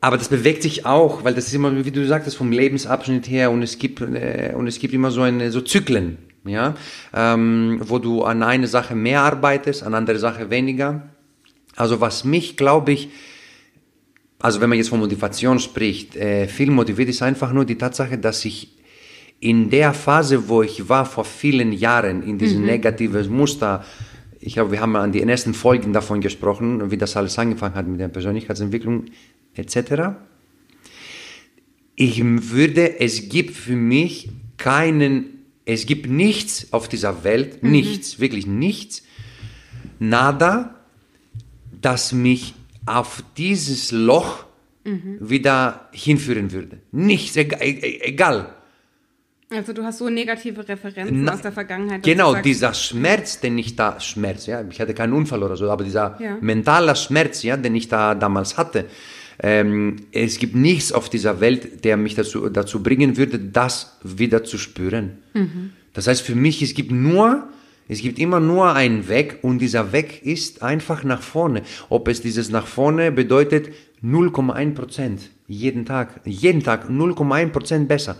Aber 0.00 0.18
das 0.18 0.28
bewegt 0.28 0.62
sich 0.62 0.86
auch, 0.86 1.24
weil 1.24 1.34
das 1.34 1.48
ist 1.48 1.54
immer, 1.54 1.84
wie 1.84 1.90
du 1.90 2.06
sagtest, 2.06 2.36
vom 2.36 2.52
Lebensabschnitt 2.52 3.28
her 3.28 3.50
und 3.50 3.64
es 3.64 3.76
gibt 3.80 4.00
äh, 4.00 4.54
und 4.56 4.68
es 4.68 4.78
gibt 4.78 4.94
immer 4.94 5.10
so 5.10 5.22
eine 5.22 5.50
so 5.50 5.60
Zyklen, 5.60 6.18
ja, 6.44 6.74
ähm, 7.14 7.80
wo 7.82 7.98
du 7.98 8.22
an 8.22 8.42
eine 8.42 8.66
Sache 8.66 8.94
mehr 8.94 9.22
arbeitest, 9.22 9.82
an 9.82 9.94
andere 9.94 10.18
Sache 10.18 10.50
weniger. 10.50 11.08
Also 11.76 12.00
was 12.00 12.24
mich, 12.24 12.56
glaube 12.56 12.92
ich, 12.92 13.10
also 14.38 14.60
wenn 14.60 14.70
man 14.70 14.78
jetzt 14.78 14.88
von 14.88 15.00
Motivation 15.00 15.58
spricht, 15.58 16.16
äh, 16.16 16.48
viel 16.48 16.70
motiviert 16.70 17.10
ist 17.10 17.22
einfach 17.22 17.52
nur 17.52 17.64
die 17.64 17.76
Tatsache, 17.76 18.18
dass 18.18 18.44
ich 18.44 18.76
in 19.38 19.70
der 19.70 19.94
Phase, 19.94 20.48
wo 20.48 20.62
ich 20.62 20.88
war 20.88 21.06
vor 21.06 21.24
vielen 21.24 21.72
Jahren, 21.72 22.22
in 22.22 22.38
diesem 22.38 22.64
negatives 22.64 23.28
Muster, 23.28 23.84
ich 24.38 24.54
glaube, 24.54 24.72
wir 24.72 24.80
haben 24.80 24.96
an 24.96 25.12
die 25.12 25.22
ersten 25.22 25.52
Folgen 25.52 25.92
davon 25.92 26.20
gesprochen, 26.20 26.90
wie 26.90 26.96
das 26.96 27.16
alles 27.16 27.38
angefangen 27.38 27.74
hat 27.74 27.86
mit 27.86 28.00
der 28.00 28.08
Persönlichkeitsentwicklung 28.08 29.06
etc. 29.54 30.16
Ich 31.94 32.22
würde, 32.24 33.00
es 33.00 33.28
gibt 33.28 33.54
für 33.54 33.76
mich 33.76 34.30
keinen, 34.56 35.39
es 35.72 35.86
gibt 35.86 36.06
nichts 36.08 36.72
auf 36.72 36.88
dieser 36.88 37.24
Welt, 37.24 37.62
nichts, 37.62 38.18
wirklich 38.20 38.46
nichts, 38.46 39.02
nada, 39.98 40.74
das 41.80 42.12
mich 42.12 42.54
auf 42.86 43.22
dieses 43.36 43.92
Loch 43.92 44.44
wieder 44.84 45.88
hinführen 45.92 46.52
würde. 46.52 46.78
Nichts, 46.90 47.36
egal. 47.36 47.60
egal. 47.62 48.54
Also 49.50 49.72
du 49.72 49.82
hast 49.82 49.98
so 49.98 50.08
negative 50.08 50.66
Referenzen 50.66 51.24
Na, 51.24 51.34
aus 51.34 51.42
der 51.42 51.50
Vergangenheit. 51.52 52.02
Genau, 52.04 52.32
sagst, 52.32 52.44
dieser 52.44 52.72
Schmerz, 52.74 53.40
den 53.40 53.58
ich 53.58 53.74
da, 53.74 53.98
Schmerz, 54.00 54.46
ja, 54.46 54.62
ich 54.70 54.80
hatte 54.80 54.94
keinen 54.94 55.12
Unfall 55.12 55.42
oder 55.42 55.56
so, 55.56 55.68
aber 55.70 55.82
dieser 55.84 56.16
Ja. 56.20 56.38
mentaler 56.40 56.94
Schmerz, 56.94 57.42
ja, 57.42 57.56
den 57.56 57.74
ich 57.74 57.88
da 57.88 58.14
damals 58.14 58.56
hatte, 58.56 58.86
ähm, 59.42 59.96
es 60.12 60.38
gibt 60.38 60.54
nichts 60.54 60.92
auf 60.92 61.08
dieser 61.08 61.40
Welt, 61.40 61.84
der 61.84 61.96
mich 61.96 62.14
dazu, 62.14 62.48
dazu 62.48 62.82
bringen 62.82 63.16
würde, 63.16 63.38
das 63.38 63.98
wieder 64.02 64.44
zu 64.44 64.58
spüren. 64.58 65.18
Mhm. 65.34 65.70
Das 65.92 66.06
heißt, 66.06 66.22
für 66.22 66.34
mich, 66.34 66.62
es 66.62 66.74
gibt 66.74 66.90
nur, 66.90 67.48
es 67.88 68.00
gibt 68.00 68.18
immer 68.18 68.38
nur 68.38 68.74
einen 68.74 69.08
Weg 69.08 69.38
und 69.42 69.58
dieser 69.58 69.92
Weg 69.92 70.22
ist 70.24 70.62
einfach 70.62 71.04
nach 71.04 71.22
vorne. 71.22 71.62
Ob 71.88 72.08
es 72.08 72.20
dieses 72.20 72.50
nach 72.50 72.66
vorne 72.66 73.10
bedeutet 73.10 73.70
0,1 74.02 74.74
Prozent 74.74 75.30
jeden 75.50 75.84
Tag, 75.84 76.20
jeden 76.24 76.62
Tag 76.62 76.88
0,1 76.88 77.48
Prozent 77.48 77.88
besser. 77.88 78.16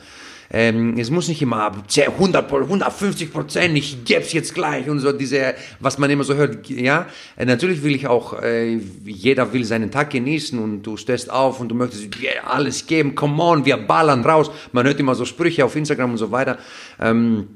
Ähm, 0.52 0.98
es 0.98 1.10
muss 1.10 1.28
nicht 1.28 1.40
immer 1.42 1.72
100, 1.96 2.52
150 2.52 3.32
Prozent, 3.32 3.76
ich 3.78 4.04
geb's 4.04 4.32
jetzt 4.32 4.52
gleich 4.52 4.88
und 4.88 4.98
so 4.98 5.12
diese, 5.12 5.54
was 5.78 5.98
man 5.98 6.10
immer 6.10 6.24
so 6.24 6.34
hört, 6.34 6.68
ja. 6.68 7.06
Äh, 7.36 7.44
natürlich 7.44 7.84
will 7.84 7.94
ich 7.94 8.08
auch, 8.08 8.40
äh, 8.42 8.80
jeder 9.04 9.52
will 9.52 9.64
seinen 9.64 9.92
Tag 9.92 10.10
genießen 10.10 10.58
und 10.58 10.82
du 10.82 10.96
stehst 10.96 11.30
auf 11.30 11.60
und 11.60 11.68
du 11.68 11.76
möchtest 11.76 12.20
yeah, 12.20 12.44
alles 12.44 12.86
geben, 12.86 13.14
come 13.14 13.40
on, 13.40 13.64
wir 13.64 13.76
ballern 13.76 14.24
raus. 14.24 14.50
Man 14.72 14.86
hört 14.86 14.98
immer 14.98 15.14
so 15.14 15.24
Sprüche 15.24 15.64
auf 15.64 15.76
Instagram 15.76 16.12
und 16.12 16.18
so 16.18 16.32
weiter. 16.32 16.58
Ähm, 17.00 17.46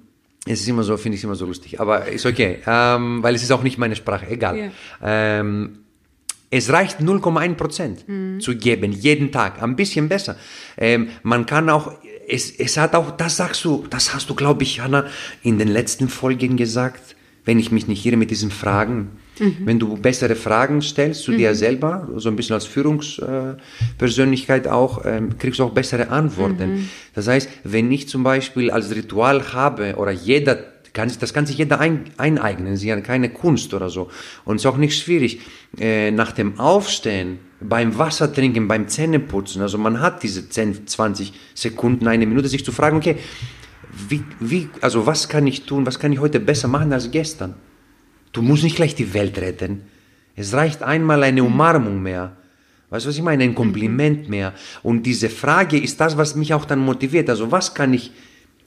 es 0.47 0.61
ist 0.61 0.69
immer 0.69 0.85
so, 0.85 0.97
finde 0.97 1.19
ich 1.19 1.25
immer 1.25 1.35
so 1.35 1.47
lustig, 1.47 1.81
aber 1.81 2.07
ist 2.07 2.27
okay, 2.27 2.59
ähm, 2.67 3.23
weil 3.23 3.35
es 3.35 3.43
ist 3.43 3.51
auch 3.51 3.63
nicht 3.63 3.79
meine 3.79 3.97
Sprache, 3.97 4.29
egal. 4.29 4.57
Ja. 4.57 4.71
Ähm, 5.03 5.79
es 6.51 6.71
reicht 6.71 7.01
0,1 7.01 7.55
Prozent 7.55 8.05
zu 8.41 8.57
geben, 8.57 8.93
jeden 8.93 9.33
Tag, 9.33 9.61
ein 9.61 9.75
bisschen 9.75 10.09
besser. 10.09 10.37
Ähm, 10.77 11.09
man 11.25 11.47
kann 11.47 11.69
auch, 11.69 11.95
es, 12.28 12.50
es 12.50 12.76
hat 12.76 12.95
auch, 12.95 13.11
das 13.12 13.37
sagst 13.37 13.64
du, 13.64 13.85
das 13.90 14.14
hast 14.14 14.31
du, 14.31 14.35
glaube 14.35 14.62
ich, 14.62 14.81
Hanna, 14.81 15.07
in 15.43 15.59
den 15.59 15.69
letzten 15.69 16.09
Folgen 16.09 16.57
gesagt, 16.57 17.16
wenn 17.45 17.59
ich 17.59 17.71
mich 17.71 17.87
nicht 17.88 18.04
irre 18.07 18.16
mit 18.16 18.31
diesen 18.31 18.50
Fragen. 18.50 19.11
Wenn 19.64 19.81
du 19.81 19.97
bessere 19.97 20.37
Fragen 20.37 20.81
stellst 20.81 21.25
zu 21.25 21.33
dir 21.33 21.57
selber, 21.57 22.09
so 22.16 22.28
ein 22.28 22.37
bisschen 22.37 22.54
als 22.54 22.66
Führungspersönlichkeit 22.66 24.69
auch, 24.69 25.04
ähm, 25.04 25.38
kriegst 25.38 25.59
du 25.61 25.64
auch 25.64 25.73
bessere 25.73 26.09
Antworten. 26.11 26.88
Das 27.14 27.28
heißt, 27.28 27.49
wenn 27.64 27.90
ich 27.90 28.09
zum 28.09 28.23
Beispiel 28.23 28.71
als 28.71 28.95
Ritual 28.95 29.52
habe 29.52 29.97
oder 29.97 30.12
jeder 30.12 30.59
kann, 30.93 31.09
sich- 31.09 31.19
das 31.19 31.35
kann 31.35 31.47
sich 31.47 31.59
jeder 31.59 31.81
ein, 31.81 32.04
eineignen, 32.16 32.76
sie 32.76 32.93
hat 32.93 33.02
keine 33.02 33.28
Kunst 33.28 33.75
oder 33.75 33.90
so. 33.90 34.09
Und 34.45 34.57
es 34.57 34.62
ist 34.62 34.66
auch 34.66 34.76
nicht 34.76 34.97
schwierig. 34.97 35.40
Äh, 35.78 36.12
nach 36.12 36.31
dem 36.33 36.61
Aufstehen, 36.61 37.40
beim 37.68 37.97
Wasser 37.99 38.33
trinken, 38.33 38.68
beim 38.68 38.88
Zähneputzen, 38.88 39.62
also 39.62 39.78
man 39.78 40.00
hat 40.00 40.23
diese 40.23 40.49
10, 40.49 40.87
20 40.87 41.33
Sekunden, 41.54 42.06
eine 42.06 42.26
Minute, 42.26 42.49
sich 42.49 42.64
zu 42.64 42.73
fragen, 42.73 42.97
okay, 42.97 43.16
wie, 44.09 44.23
wie, 44.40 44.68
also 44.80 45.06
was 45.06 45.28
kann 45.28 45.47
ich 45.47 45.64
tun, 45.64 45.87
was 45.87 45.99
kann 45.99 46.12
ich 46.12 46.21
heute 46.21 46.40
besser 46.40 46.68
machen 46.68 46.92
als 46.92 47.11
gestern? 47.11 47.54
Du 48.33 48.42
musst 48.42 48.64
nicht 48.64 48.76
gleich 48.76 48.94
die 48.94 49.14
Welt 49.14 49.38
retten. 49.38 49.83
Es 50.35 50.52
reicht 50.52 50.83
einmal 50.83 51.23
eine 51.23 51.44
Umarmung 51.44 52.02
mehr. 52.02 52.37
Weißt 52.90 53.06
du, 53.06 53.09
was 53.09 53.16
ich 53.16 53.23
meine? 53.23 53.44
Ein 53.44 53.54
Kompliment 53.54 54.28
mehr. 54.28 54.52
Und 54.83 55.04
diese 55.04 55.30
Frage 55.30 55.78
ist 55.78 56.00
das, 56.00 56.16
was 56.16 56.35
mich 56.35 56.52
auch 56.52 56.64
dann 56.64 56.80
motiviert. 56.80 57.30
Also 57.30 57.52
was 57.52 57.75
kann 57.75 57.94
ich, 57.94 58.11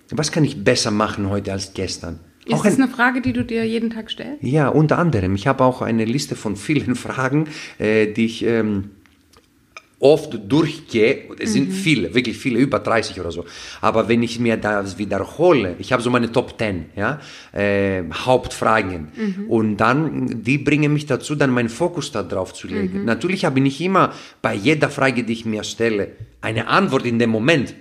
was 0.09 0.31
kann 0.31 0.45
ich 0.45 0.63
besser 0.63 0.91
machen 0.91 1.29
heute 1.29 1.51
als 1.51 1.73
gestern? 1.73 2.19
Ist 2.47 2.65
das 2.65 2.75
ein, 2.75 2.83
eine 2.83 2.91
Frage, 2.91 3.21
die 3.21 3.33
du 3.33 3.43
dir 3.43 3.65
jeden 3.65 3.89
Tag 3.89 4.09
stellst? 4.09 4.43
ja, 4.43 4.69
unter 4.69 4.97
anderem. 4.97 5.35
Ich 5.35 5.47
habe 5.47 5.63
auch 5.63 5.81
eine 5.81 6.05
Liste 6.05 6.35
von 6.35 6.55
vielen 6.55 6.95
Fragen, 7.07 7.47
äh, 7.79 8.07
die 8.07 8.25
ich 8.25 8.43
ähm, 8.45 8.91
oft 9.99 10.37
durchgehe. 10.47 11.29
Es 11.39 11.53
sind 11.53 11.71
viele, 11.71 12.13
wirklich 12.13 12.37
viele, 12.37 12.59
über 12.59 12.79
30 12.79 13.19
oder 13.19 13.31
so. 13.31 13.45
Aber 13.81 14.07
wenn 14.07 14.21
ich 14.21 14.39
mir 14.39 14.57
das 14.57 14.97
wiederhole, 14.97 15.75
ich 15.79 15.91
habe 15.91 16.03
so 16.03 16.11
meine 16.11 16.31
Top 16.31 16.57
10 16.59 16.85
ja, 16.95 17.19
äh, 17.51 18.03
Hauptfragen. 18.11 19.09
Und 19.47 19.77
dann, 19.77 20.43
die 20.43 20.59
bringen 20.59 20.93
mich 20.93 21.07
dazu, 21.07 21.35
dann 21.35 21.49
meinen 21.49 21.69
Fokus 21.69 22.11
darauf 22.11 22.53
zu 22.53 22.67
legen. 22.67 23.05
Natürlich 23.05 23.45
habe 23.45 23.59
ich 23.59 23.63
nicht 23.63 23.81
immer 23.81 24.13
bei 24.41 24.53
jeder 24.53 24.89
Frage, 24.89 25.23
die 25.23 25.33
ich 25.33 25.45
mir 25.45 25.63
stelle, 25.63 26.09
eine 26.41 26.67
Antwort 26.67 27.05
in 27.05 27.17
dem 27.17 27.31
Moment. 27.31 27.73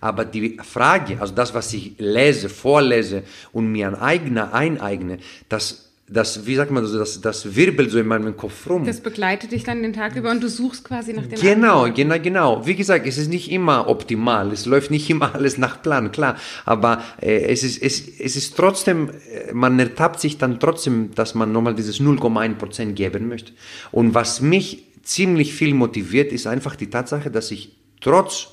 Aber 0.00 0.24
die 0.26 0.58
Frage, 0.62 1.20
also 1.20 1.34
das, 1.34 1.54
was 1.54 1.72
ich 1.72 1.94
lese, 1.98 2.50
vorlese 2.50 3.22
und 3.52 3.72
mir 3.72 3.88
ein 3.88 3.94
eigener 3.94 4.52
eineigne, 4.52 5.18
das, 5.48 5.83
das, 6.06 6.44
wie 6.46 6.54
sagt 6.54 6.70
man, 6.70 6.82
das, 6.82 6.92
das, 6.92 7.20
das 7.22 7.56
wirbelt 7.56 7.90
so 7.90 7.98
in 7.98 8.06
meinem 8.06 8.36
Kopf 8.36 8.68
rum. 8.68 8.84
Das 8.84 9.00
begleitet 9.00 9.52
dich 9.52 9.64
dann 9.64 9.82
den 9.82 9.94
Tag 9.94 10.16
über 10.16 10.30
und 10.30 10.42
du 10.42 10.48
suchst 10.50 10.84
quasi 10.84 11.14
nach 11.14 11.26
den 11.26 11.40
Genau, 11.40 11.84
Antworten. 11.84 11.94
genau, 11.94 12.18
genau. 12.20 12.66
Wie 12.66 12.74
gesagt, 12.74 13.06
es 13.06 13.16
ist 13.16 13.28
nicht 13.28 13.50
immer 13.50 13.88
optimal, 13.88 14.52
es 14.52 14.66
läuft 14.66 14.90
nicht 14.90 15.08
immer 15.08 15.34
alles 15.34 15.56
nach 15.56 15.82
Plan, 15.82 16.12
klar. 16.12 16.36
Aber 16.66 17.02
äh, 17.22 17.44
es, 17.46 17.62
ist, 17.62 17.82
es, 17.82 18.06
es 18.18 18.36
ist 18.36 18.54
trotzdem, 18.54 19.08
äh, 19.08 19.52
man 19.54 19.78
ertappt 19.78 20.20
sich 20.20 20.36
dann 20.36 20.60
trotzdem, 20.60 21.14
dass 21.14 21.34
man 21.34 21.52
nochmal 21.52 21.74
dieses 21.74 22.00
0,1% 22.00 22.92
geben 22.92 23.28
möchte. 23.28 23.52
Und 23.90 24.12
was 24.12 24.42
mich 24.42 24.84
ziemlich 25.02 25.54
viel 25.54 25.72
motiviert, 25.72 26.32
ist 26.32 26.46
einfach 26.46 26.76
die 26.76 26.90
Tatsache, 26.90 27.30
dass 27.30 27.50
ich 27.50 27.76
trotz 28.02 28.48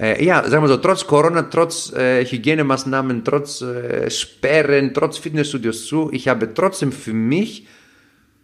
äh, 0.00 0.24
ja, 0.24 0.48
sagen 0.48 0.62
wir 0.62 0.68
so, 0.68 0.76
trotz 0.78 1.06
Corona, 1.06 1.42
trotz 1.42 1.92
äh, 1.92 2.24
Hygienemaßnahmen, 2.24 3.24
trotz 3.24 3.62
äh, 3.62 4.08
Sperren, 4.10 4.92
trotz 4.94 5.18
Fitnessstudios 5.18 5.86
zu, 5.86 6.10
ich 6.12 6.28
habe 6.28 6.54
trotzdem 6.54 6.92
für 6.92 7.12
mich 7.12 7.66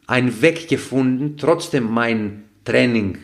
einen 0.07 0.43
Weg 0.43 0.69
gefunden, 0.69 1.37
trotzdem 1.37 1.91
mein 1.91 2.45
Training 2.65 3.19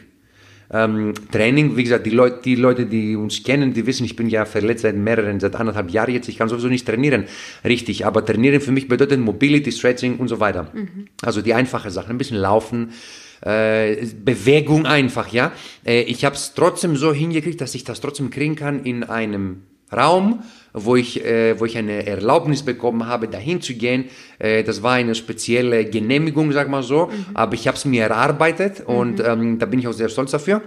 Ähm, 0.72 1.14
Training, 1.32 1.76
wie 1.76 1.82
gesagt, 1.82 2.06
die 2.06 2.10
Leute, 2.10 2.42
die 2.44 2.54
Leute, 2.54 2.86
die 2.86 3.16
uns 3.16 3.42
kennen, 3.42 3.72
die 3.72 3.86
wissen, 3.86 4.04
ich 4.04 4.14
bin 4.14 4.28
ja 4.28 4.44
verletzt 4.44 4.82
seit 4.82 4.94
mehreren, 4.94 5.40
seit 5.40 5.56
anderthalb 5.56 5.90
Jahren 5.90 6.14
jetzt. 6.14 6.28
Ich 6.28 6.38
kann 6.38 6.48
sowieso 6.48 6.68
nicht 6.68 6.86
trainieren, 6.86 7.24
richtig. 7.64 8.06
Aber 8.06 8.24
trainieren 8.24 8.60
für 8.60 8.70
mich 8.70 8.86
bedeutet 8.86 9.18
Mobility, 9.18 9.72
Stretching 9.72 10.18
und 10.18 10.28
so 10.28 10.38
weiter. 10.38 10.70
Mhm. 10.72 11.08
Also 11.22 11.42
die 11.42 11.54
einfache 11.54 11.90
Sachen, 11.90 12.10
ein 12.10 12.18
bisschen 12.18 12.36
laufen, 12.36 12.92
äh, 13.42 14.06
Bewegung 14.24 14.86
einfach, 14.86 15.32
ja. 15.32 15.52
Äh, 15.84 16.02
ich 16.02 16.24
habe 16.24 16.34
es 16.34 16.54
trotzdem 16.54 16.96
so 16.96 17.12
hingekriegt, 17.12 17.60
dass 17.60 17.74
ich 17.74 17.84
das 17.84 18.00
trotzdem 18.00 18.30
kriegen 18.30 18.56
kann 18.56 18.84
in 18.84 19.04
einem 19.04 19.62
Raum, 19.92 20.42
wo 20.72 20.96
ich, 20.96 21.24
äh, 21.24 21.58
wo 21.58 21.64
ich 21.64 21.76
eine 21.76 22.06
Erlaubnis 22.06 22.62
bekommen 22.62 23.06
habe, 23.06 23.28
dahin 23.28 23.60
zu 23.60 23.74
gehen. 23.74 24.04
Äh, 24.38 24.62
das 24.62 24.82
war 24.82 24.92
eine 24.92 25.14
spezielle 25.14 25.84
Genehmigung, 25.84 26.52
sag 26.52 26.68
mal 26.68 26.82
so, 26.82 27.06
mhm. 27.06 27.26
aber 27.34 27.54
ich 27.54 27.66
habe 27.66 27.76
es 27.76 27.84
mir 27.84 28.04
erarbeitet 28.04 28.82
und 28.86 29.18
mhm. 29.18 29.24
ähm, 29.26 29.58
da 29.58 29.66
bin 29.66 29.80
ich 29.80 29.88
auch 29.88 29.92
sehr 29.92 30.08
stolz 30.08 30.30
dafür. 30.30 30.62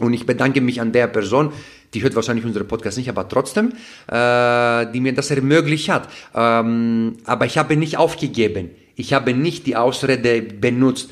Und 0.00 0.12
ich 0.12 0.26
bedanke 0.26 0.60
mich 0.60 0.80
an 0.80 0.90
der 0.90 1.06
Person, 1.06 1.52
die 1.92 2.02
hört 2.02 2.16
wahrscheinlich 2.16 2.44
unsere 2.44 2.64
Podcast 2.64 2.98
nicht, 2.98 3.08
aber 3.08 3.28
trotzdem, 3.28 3.68
äh, 4.08 4.86
die 4.92 5.00
mir 5.00 5.14
das 5.14 5.30
ermöglicht 5.30 5.88
hat. 5.88 6.08
Ähm, 6.34 7.18
aber 7.24 7.46
ich 7.46 7.58
habe 7.58 7.76
nicht 7.76 7.96
aufgegeben. 7.96 8.70
Ich 8.96 9.12
habe 9.12 9.34
nicht 9.34 9.66
die 9.66 9.76
Ausrede 9.76 10.42
benutzt, 10.42 11.10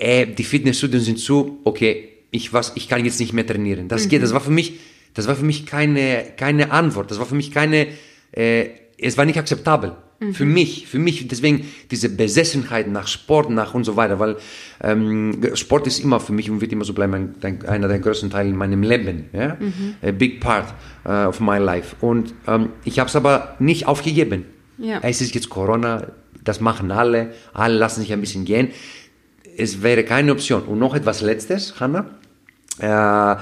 äh, 0.00 0.26
die 0.26 0.44
Fitnessstudios 0.44 1.04
sind 1.04 1.18
zu, 1.18 1.60
okay, 1.64 2.08
ich, 2.30 2.52
was, 2.52 2.72
ich 2.74 2.88
kann 2.88 3.04
jetzt 3.04 3.20
nicht 3.20 3.32
mehr 3.32 3.46
trainieren. 3.46 3.88
Das 3.88 4.04
mhm. 4.04 4.08
geht, 4.08 4.22
das 4.22 4.32
war 4.32 4.40
für 4.40 4.50
mich 4.50 4.78
das 5.14 5.26
war 5.26 5.36
für 5.36 5.44
mich 5.44 5.66
keine, 5.66 6.24
keine 6.36 6.70
Antwort. 6.70 7.10
Das 7.10 7.18
war 7.18 7.26
für 7.26 7.34
mich 7.34 7.50
keine, 7.50 7.88
äh, 8.32 8.66
es 8.98 9.16
war 9.16 9.24
nicht 9.24 9.38
akzeptabel. 9.38 9.96
Mhm. 10.20 10.34
Für 10.34 10.44
mich, 10.44 10.86
für 10.86 10.98
mich. 10.98 11.26
Deswegen 11.26 11.66
diese 11.90 12.10
Besessenheit 12.10 12.88
nach 12.88 13.08
Sport, 13.08 13.50
nach 13.50 13.74
und 13.74 13.84
so 13.84 13.96
weiter, 13.96 14.18
weil 14.18 14.36
ähm, 14.82 15.40
Sport 15.54 15.86
ist 15.86 15.98
immer 16.00 16.20
für 16.20 16.32
mich 16.32 16.50
und 16.50 16.60
wird 16.60 16.72
immer 16.72 16.84
so 16.84 16.92
bleiben 16.92 17.34
ein, 17.42 17.66
einer 17.66 17.88
der 17.88 17.98
größten 17.98 18.30
Teile 18.30 18.50
in 18.50 18.56
meinem 18.56 18.82
Leben. 18.82 19.30
Ja? 19.32 19.56
Mhm. 19.58 19.94
A 20.02 20.10
big 20.12 20.40
part 20.40 20.74
uh, 21.06 21.28
of 21.28 21.40
my 21.40 21.58
life. 21.58 21.96
Und 22.00 22.34
ähm, 22.46 22.70
ich 22.84 22.98
habe 22.98 23.08
es 23.08 23.16
aber 23.16 23.56
nicht 23.58 23.86
aufgegeben. 23.86 24.44
Ja. 24.78 25.00
Es 25.02 25.20
ist 25.20 25.34
jetzt 25.34 25.48
Corona, 25.48 26.12
das 26.44 26.60
machen 26.60 26.90
alle, 26.90 27.32
alle 27.52 27.76
lassen 27.76 28.00
sich 28.00 28.12
ein 28.12 28.20
bisschen 28.20 28.44
gehen. 28.44 28.68
Es 29.60 29.82
wäre 29.82 30.04
keine 30.04 30.32
Option. 30.32 30.62
Und 30.62 30.78
noch 30.78 30.94
etwas 30.94 31.20
Letztes, 31.20 31.78
Hanna. 31.80 32.06
Äh, 32.78 33.36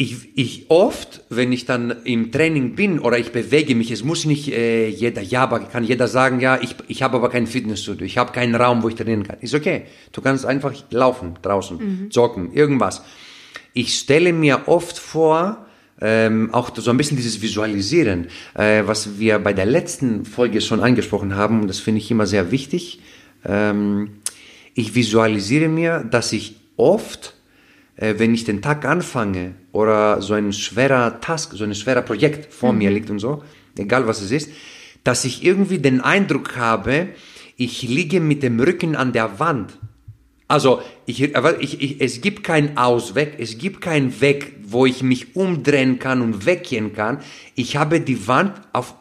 ich, 0.00 0.38
ich 0.38 0.66
oft, 0.68 1.22
wenn 1.28 1.50
ich 1.50 1.64
dann 1.64 1.90
im 2.04 2.30
Training 2.30 2.76
bin 2.76 3.00
oder 3.00 3.18
ich 3.18 3.32
bewege 3.32 3.74
mich, 3.74 3.90
es 3.90 4.04
muss 4.04 4.26
nicht 4.26 4.46
äh, 4.46 4.88
jeder, 4.88 5.22
ja, 5.22 5.42
aber 5.42 5.58
kann 5.58 5.82
jeder 5.82 6.06
sagen, 6.06 6.38
ja, 6.38 6.56
ich, 6.62 6.76
ich 6.86 7.02
habe 7.02 7.16
aber 7.16 7.30
kein 7.30 7.48
Fitnessstudio, 7.48 8.06
ich 8.06 8.16
habe 8.16 8.30
keinen 8.30 8.54
Raum, 8.54 8.84
wo 8.84 8.88
ich 8.88 8.94
trainieren 8.94 9.24
kann. 9.24 9.38
Ist 9.40 9.54
okay. 9.54 9.86
Du 10.12 10.20
kannst 10.20 10.46
einfach 10.46 10.72
laufen 10.90 11.34
draußen, 11.42 11.78
mhm. 11.78 12.08
joggen, 12.10 12.52
irgendwas. 12.52 13.02
Ich 13.72 13.98
stelle 13.98 14.32
mir 14.32 14.68
oft 14.68 14.98
vor, 14.98 15.66
ähm, 16.00 16.54
auch 16.54 16.70
so 16.76 16.90
ein 16.92 16.96
bisschen 16.96 17.16
dieses 17.16 17.42
Visualisieren, 17.42 18.28
äh, 18.54 18.84
was 18.86 19.18
wir 19.18 19.40
bei 19.40 19.52
der 19.52 19.66
letzten 19.66 20.24
Folge 20.24 20.60
schon 20.60 20.80
angesprochen 20.80 21.34
haben, 21.34 21.62
und 21.62 21.66
das 21.66 21.80
finde 21.80 22.00
ich 22.00 22.08
immer 22.08 22.26
sehr 22.26 22.52
wichtig. 22.52 23.00
Ähm, 23.44 24.20
ich 24.74 24.94
visualisiere 24.94 25.68
mir, 25.68 26.04
dass 26.04 26.32
ich 26.32 26.56
oft 26.76 27.34
äh, 27.98 28.14
wenn 28.18 28.32
ich 28.32 28.44
den 28.44 28.62
Tag 28.62 28.84
anfange 28.84 29.54
oder 29.72 30.22
so 30.22 30.34
ein 30.34 30.52
schwerer 30.52 31.20
Task, 31.20 31.52
so 31.54 31.64
ein 31.64 31.74
schwerer 31.74 32.02
Projekt 32.02 32.52
vor 32.52 32.72
mhm. 32.72 32.78
mir 32.78 32.90
liegt 32.90 33.10
und 33.10 33.18
so, 33.18 33.42
egal 33.76 34.06
was 34.06 34.22
es 34.22 34.30
ist, 34.30 34.50
dass 35.04 35.24
ich 35.24 35.44
irgendwie 35.44 35.78
den 35.78 36.00
Eindruck 36.00 36.56
habe, 36.56 37.08
ich 37.56 37.82
liege 37.82 38.20
mit 38.20 38.42
dem 38.42 38.60
Rücken 38.60 38.94
an 38.94 39.12
der 39.12 39.40
Wand. 39.40 39.78
Also 40.46 40.80
ich, 41.06 41.22
ich, 41.22 41.82
ich, 41.82 42.00
es 42.00 42.20
gibt 42.20 42.44
keinen 42.44 42.78
Ausweg, 42.78 43.34
es 43.38 43.58
gibt 43.58 43.80
keinen 43.80 44.18
Weg, 44.20 44.54
wo 44.62 44.86
ich 44.86 45.02
mich 45.02 45.34
umdrehen 45.36 45.98
kann 45.98 46.22
und 46.22 46.46
weggehen 46.46 46.94
kann. 46.94 47.18
Ich 47.54 47.76
habe 47.76 48.00
die 48.00 48.28
Wand 48.28 48.52
auf, 48.72 48.94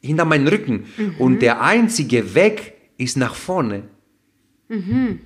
hinter 0.00 0.24
meinem 0.24 0.46
Rücken 0.46 0.86
mhm. 0.96 1.14
und 1.18 1.42
der 1.42 1.60
einzige 1.60 2.34
Weg 2.34 2.73
ist 3.04 3.16
nach 3.16 3.34
vorne. 3.34 3.84
Mhm. 4.68 5.20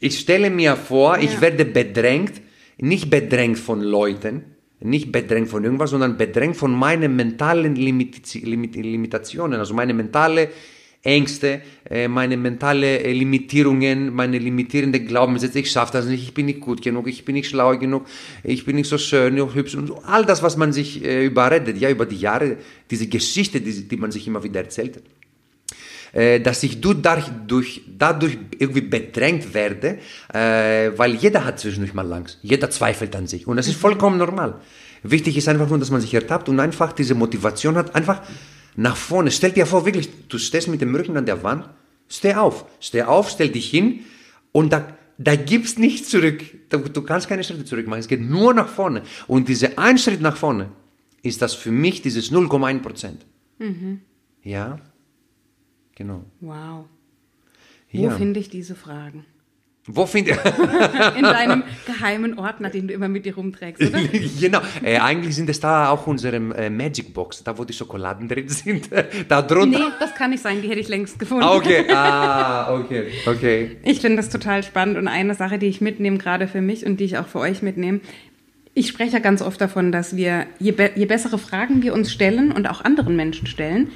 Ich 0.00 0.18
stelle 0.18 0.50
mir 0.50 0.76
vor, 0.76 1.16
ja. 1.16 1.22
ich 1.22 1.40
werde 1.40 1.64
bedrängt, 1.64 2.42
nicht 2.78 3.10
bedrängt 3.10 3.58
von 3.58 3.80
Leuten, 3.80 4.44
nicht 4.80 5.12
bedrängt 5.12 5.48
von 5.48 5.64
irgendwas, 5.64 5.90
sondern 5.90 6.16
bedrängt 6.16 6.56
von 6.56 6.72
meinen 6.72 7.16
mentalen 7.16 7.74
Limit 7.74 8.34
Limit 8.34 8.76
Limitationen, 8.76 9.58
also 9.58 9.72
meine 9.74 9.94
mentale 9.94 10.50
Ängste, 11.04 11.60
äh, 11.88 12.08
meine 12.08 12.36
mentale 12.36 13.00
äh, 13.00 13.12
Limitierungen, 13.12 14.14
meine 14.14 14.38
limitierenden 14.38 15.06
Glaubenssätze, 15.06 15.58
ich 15.58 15.70
schaffe 15.70 15.92
das 15.92 16.06
nicht, 16.06 16.22
ich 16.22 16.32
bin 16.32 16.46
nicht 16.46 16.60
gut 16.60 16.80
genug, 16.80 17.06
ich 17.08 17.26
bin 17.26 17.34
nicht 17.34 17.48
schlau 17.48 17.76
genug, 17.78 18.06
ich 18.42 18.64
bin 18.64 18.76
nicht 18.76 18.88
so 18.88 18.96
schön, 18.96 19.34
nicht 19.34 19.54
hübsch 19.54 19.74
und 19.74 19.86
so. 19.86 20.02
all 20.06 20.24
das, 20.24 20.42
was 20.42 20.56
man 20.56 20.72
sich 20.72 21.04
äh, 21.04 21.26
überredet, 21.26 21.76
ja, 21.78 21.90
über 21.90 22.06
die 22.06 22.16
Jahre, 22.16 22.56
diese 22.90 23.06
Geschichte, 23.06 23.60
die, 23.60 23.86
die 23.86 23.96
man 23.98 24.12
sich 24.12 24.26
immer 24.26 24.42
wieder 24.44 24.60
erzählt. 24.60 25.02
Äh, 26.14 26.40
dass 26.40 26.62
ich 26.62 26.80
dadurch, 26.80 27.80
dadurch 27.98 28.38
irgendwie 28.58 28.82
bedrängt 28.82 29.52
werde, 29.52 29.98
äh, 30.32 30.96
weil 30.96 31.16
jeder 31.16 31.44
hat 31.44 31.58
zwischendurch 31.58 31.92
mal 31.92 32.10
Angst. 32.12 32.38
Jeder 32.40 32.70
zweifelt 32.70 33.16
an 33.16 33.26
sich. 33.26 33.48
Und 33.48 33.56
das 33.56 33.66
ist 33.66 33.76
vollkommen 33.76 34.18
normal. 34.18 34.60
Wichtig 35.02 35.36
ist 35.36 35.48
einfach 35.48 35.68
nur, 35.68 35.80
dass 35.80 35.90
man 35.90 36.00
sich 36.00 36.14
ertappt 36.14 36.48
und 36.48 36.60
einfach 36.60 36.92
diese 36.92 37.16
Motivation 37.16 37.76
hat, 37.76 37.96
einfach 37.96 38.22
nach 38.76 38.96
vorne. 38.96 39.32
Stell 39.32 39.50
dir 39.50 39.66
vor, 39.66 39.84
wirklich, 39.86 40.08
du 40.28 40.38
stehst 40.38 40.68
mit 40.68 40.80
dem 40.80 40.94
Rücken 40.94 41.16
an 41.16 41.26
der 41.26 41.42
Wand, 41.42 41.68
steh 42.08 42.34
auf, 42.34 42.64
steh 42.78 43.02
auf, 43.02 43.28
stell 43.28 43.48
dich 43.48 43.68
hin 43.68 44.00
und 44.52 44.72
da, 44.72 44.86
da 45.18 45.34
gibt's 45.34 45.78
nichts 45.78 46.10
zurück. 46.10 46.44
Du, 46.68 46.78
du 46.78 47.02
kannst 47.02 47.28
keine 47.28 47.42
Schritte 47.42 47.64
zurück 47.64 47.88
machen. 47.88 48.00
Es 48.00 48.08
geht 48.08 48.22
nur 48.22 48.54
nach 48.54 48.68
vorne. 48.68 49.02
Und 49.26 49.48
dieser 49.48 49.80
ein 49.80 49.98
Schritt 49.98 50.20
nach 50.20 50.36
vorne 50.36 50.68
ist 51.22 51.42
das 51.42 51.54
für 51.54 51.72
mich 51.72 52.02
dieses 52.02 52.30
0,1 52.30 52.78
Prozent. 52.82 53.26
Mhm. 53.58 54.00
Ja. 54.44 54.78
Genau. 55.94 56.24
Wow. 56.40 56.86
Wo 57.92 58.04
ja. 58.04 58.10
finde 58.10 58.40
ich 58.40 58.48
diese 58.48 58.74
Fragen? 58.74 59.24
Wo 59.86 60.06
finde 60.06 60.30
ich? 60.30 60.38
In 61.18 61.22
deinem 61.24 61.62
geheimen 61.86 62.38
Ordner, 62.38 62.70
den 62.70 62.88
du 62.88 62.94
immer 62.94 63.08
mit 63.08 63.26
dir 63.26 63.34
rumträgst, 63.34 63.82
oder? 63.82 64.00
genau. 64.40 64.60
Äh, 64.82 64.98
eigentlich 64.98 65.34
sind 65.34 65.50
es 65.50 65.60
da 65.60 65.90
auch 65.90 66.06
unsere 66.06 66.36
äh, 66.36 66.70
Magic 66.70 67.12
Box, 67.12 67.44
da 67.44 67.56
wo 67.58 67.64
die 67.64 67.74
Schokoladen 67.74 68.26
drin 68.26 68.48
sind. 68.48 68.88
da 69.28 69.42
drunter. 69.42 69.78
Nee, 69.78 69.84
das 70.00 70.14
kann 70.14 70.30
nicht 70.30 70.42
sein, 70.42 70.62
die 70.62 70.68
hätte 70.68 70.80
ich 70.80 70.88
längst 70.88 71.18
gefunden. 71.18 71.44
Ah, 71.44 71.54
okay, 71.54 71.84
ah, 71.92 72.74
okay, 72.74 73.08
okay. 73.26 73.76
Ich 73.82 74.00
finde 74.00 74.16
das 74.16 74.30
total 74.30 74.62
spannend 74.62 74.96
und 74.96 75.06
eine 75.06 75.34
Sache, 75.34 75.58
die 75.58 75.66
ich 75.66 75.82
mitnehme, 75.82 76.16
gerade 76.16 76.48
für 76.48 76.62
mich 76.62 76.86
und 76.86 76.98
die 76.98 77.04
ich 77.04 77.18
auch 77.18 77.26
für 77.26 77.40
euch 77.40 77.60
mitnehme, 77.60 78.00
ich 78.72 78.88
spreche 78.88 79.12
ja 79.12 79.18
ganz 79.18 79.42
oft 79.42 79.60
davon, 79.60 79.92
dass 79.92 80.16
wir, 80.16 80.46
je, 80.58 80.72
be 80.72 80.92
je 80.96 81.04
bessere 81.04 81.38
Fragen 81.38 81.82
wir 81.82 81.92
uns 81.92 82.10
stellen 82.10 82.52
und 82.52 82.68
auch 82.68 82.82
anderen 82.82 83.16
Menschen 83.16 83.46
stellen, 83.46 83.90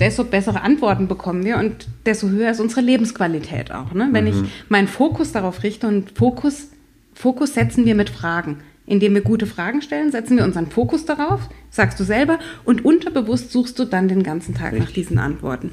desto 0.00 0.24
bessere 0.24 0.62
Antworten 0.62 1.06
bekommen 1.06 1.44
wir 1.44 1.58
und 1.58 1.86
desto 2.06 2.28
höher 2.28 2.50
ist 2.50 2.60
unsere 2.60 2.80
Lebensqualität 2.80 3.70
auch. 3.70 3.92
Ne? 3.92 4.08
Wenn 4.12 4.24
mhm. 4.24 4.30
ich 4.30 4.70
meinen 4.70 4.88
Fokus 4.88 5.32
darauf 5.32 5.62
richte 5.62 5.86
und 5.86 6.12
Fokus, 6.12 6.70
Fokus 7.14 7.54
setzen 7.54 7.84
wir 7.84 7.94
mit 7.94 8.10
Fragen. 8.10 8.58
Indem 8.86 9.14
wir 9.14 9.20
gute 9.20 9.46
Fragen 9.46 9.82
stellen, 9.82 10.10
setzen 10.10 10.36
wir 10.36 10.44
unseren 10.44 10.66
Fokus 10.66 11.04
darauf, 11.04 11.48
sagst 11.70 12.00
du 12.00 12.04
selber, 12.04 12.40
und 12.64 12.84
unterbewusst 12.84 13.52
suchst 13.52 13.78
du 13.78 13.84
dann 13.84 14.08
den 14.08 14.24
ganzen 14.24 14.54
Tag 14.54 14.72
Richtig. 14.72 14.80
nach 14.80 14.92
diesen 14.92 15.18
Antworten. 15.18 15.70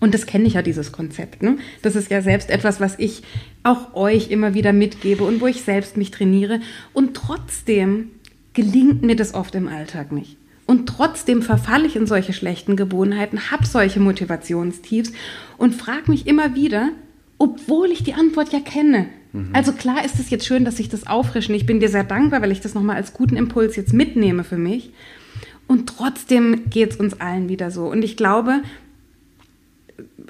Und 0.00 0.14
das 0.14 0.26
kenne 0.26 0.46
ich 0.46 0.54
ja, 0.54 0.62
dieses 0.62 0.92
Konzept. 0.92 1.42
Ne? 1.42 1.56
Das 1.82 1.96
ist 1.96 2.10
ja 2.10 2.20
selbst 2.20 2.50
etwas, 2.50 2.80
was 2.80 2.98
ich 2.98 3.22
auch 3.62 3.94
euch 3.94 4.30
immer 4.30 4.52
wieder 4.52 4.72
mitgebe 4.72 5.24
und 5.24 5.40
wo 5.40 5.46
ich 5.46 5.62
selbst 5.62 5.96
mich 5.96 6.10
trainiere. 6.10 6.60
Und 6.92 7.14
trotzdem 7.14 8.10
gelingt 8.52 9.02
mir 9.02 9.16
das 9.16 9.34
oft 9.34 9.54
im 9.54 9.66
Alltag 9.66 10.12
nicht. 10.12 10.36
Und 10.68 10.86
trotzdem 10.86 11.40
verfalle 11.40 11.86
ich 11.86 11.96
in 11.96 12.06
solche 12.06 12.34
schlechten 12.34 12.76
Gewohnheiten, 12.76 13.50
habe 13.50 13.64
solche 13.64 14.00
Motivationstiefs 14.00 15.12
und 15.56 15.74
frage 15.74 16.10
mich 16.10 16.26
immer 16.26 16.54
wieder, 16.54 16.90
obwohl 17.38 17.86
ich 17.86 18.04
die 18.04 18.12
Antwort 18.12 18.52
ja 18.52 18.60
kenne. 18.60 19.06
Mhm. 19.32 19.48
Also 19.54 19.72
klar 19.72 20.04
ist 20.04 20.20
es 20.20 20.28
jetzt 20.28 20.44
schön, 20.44 20.66
dass 20.66 20.78
ich 20.78 20.90
das 20.90 21.06
auffrische. 21.06 21.54
Ich 21.54 21.64
bin 21.64 21.80
dir 21.80 21.88
sehr 21.88 22.04
dankbar, 22.04 22.42
weil 22.42 22.52
ich 22.52 22.60
das 22.60 22.74
nochmal 22.74 22.96
als 22.96 23.14
guten 23.14 23.38
Impuls 23.38 23.76
jetzt 23.76 23.94
mitnehme 23.94 24.44
für 24.44 24.58
mich. 24.58 24.92
Und 25.66 25.88
trotzdem 25.88 26.68
geht 26.68 26.90
es 26.90 26.96
uns 26.98 27.18
allen 27.18 27.48
wieder 27.48 27.70
so. 27.70 27.86
Und 27.86 28.04
ich 28.04 28.18
glaube, 28.18 28.60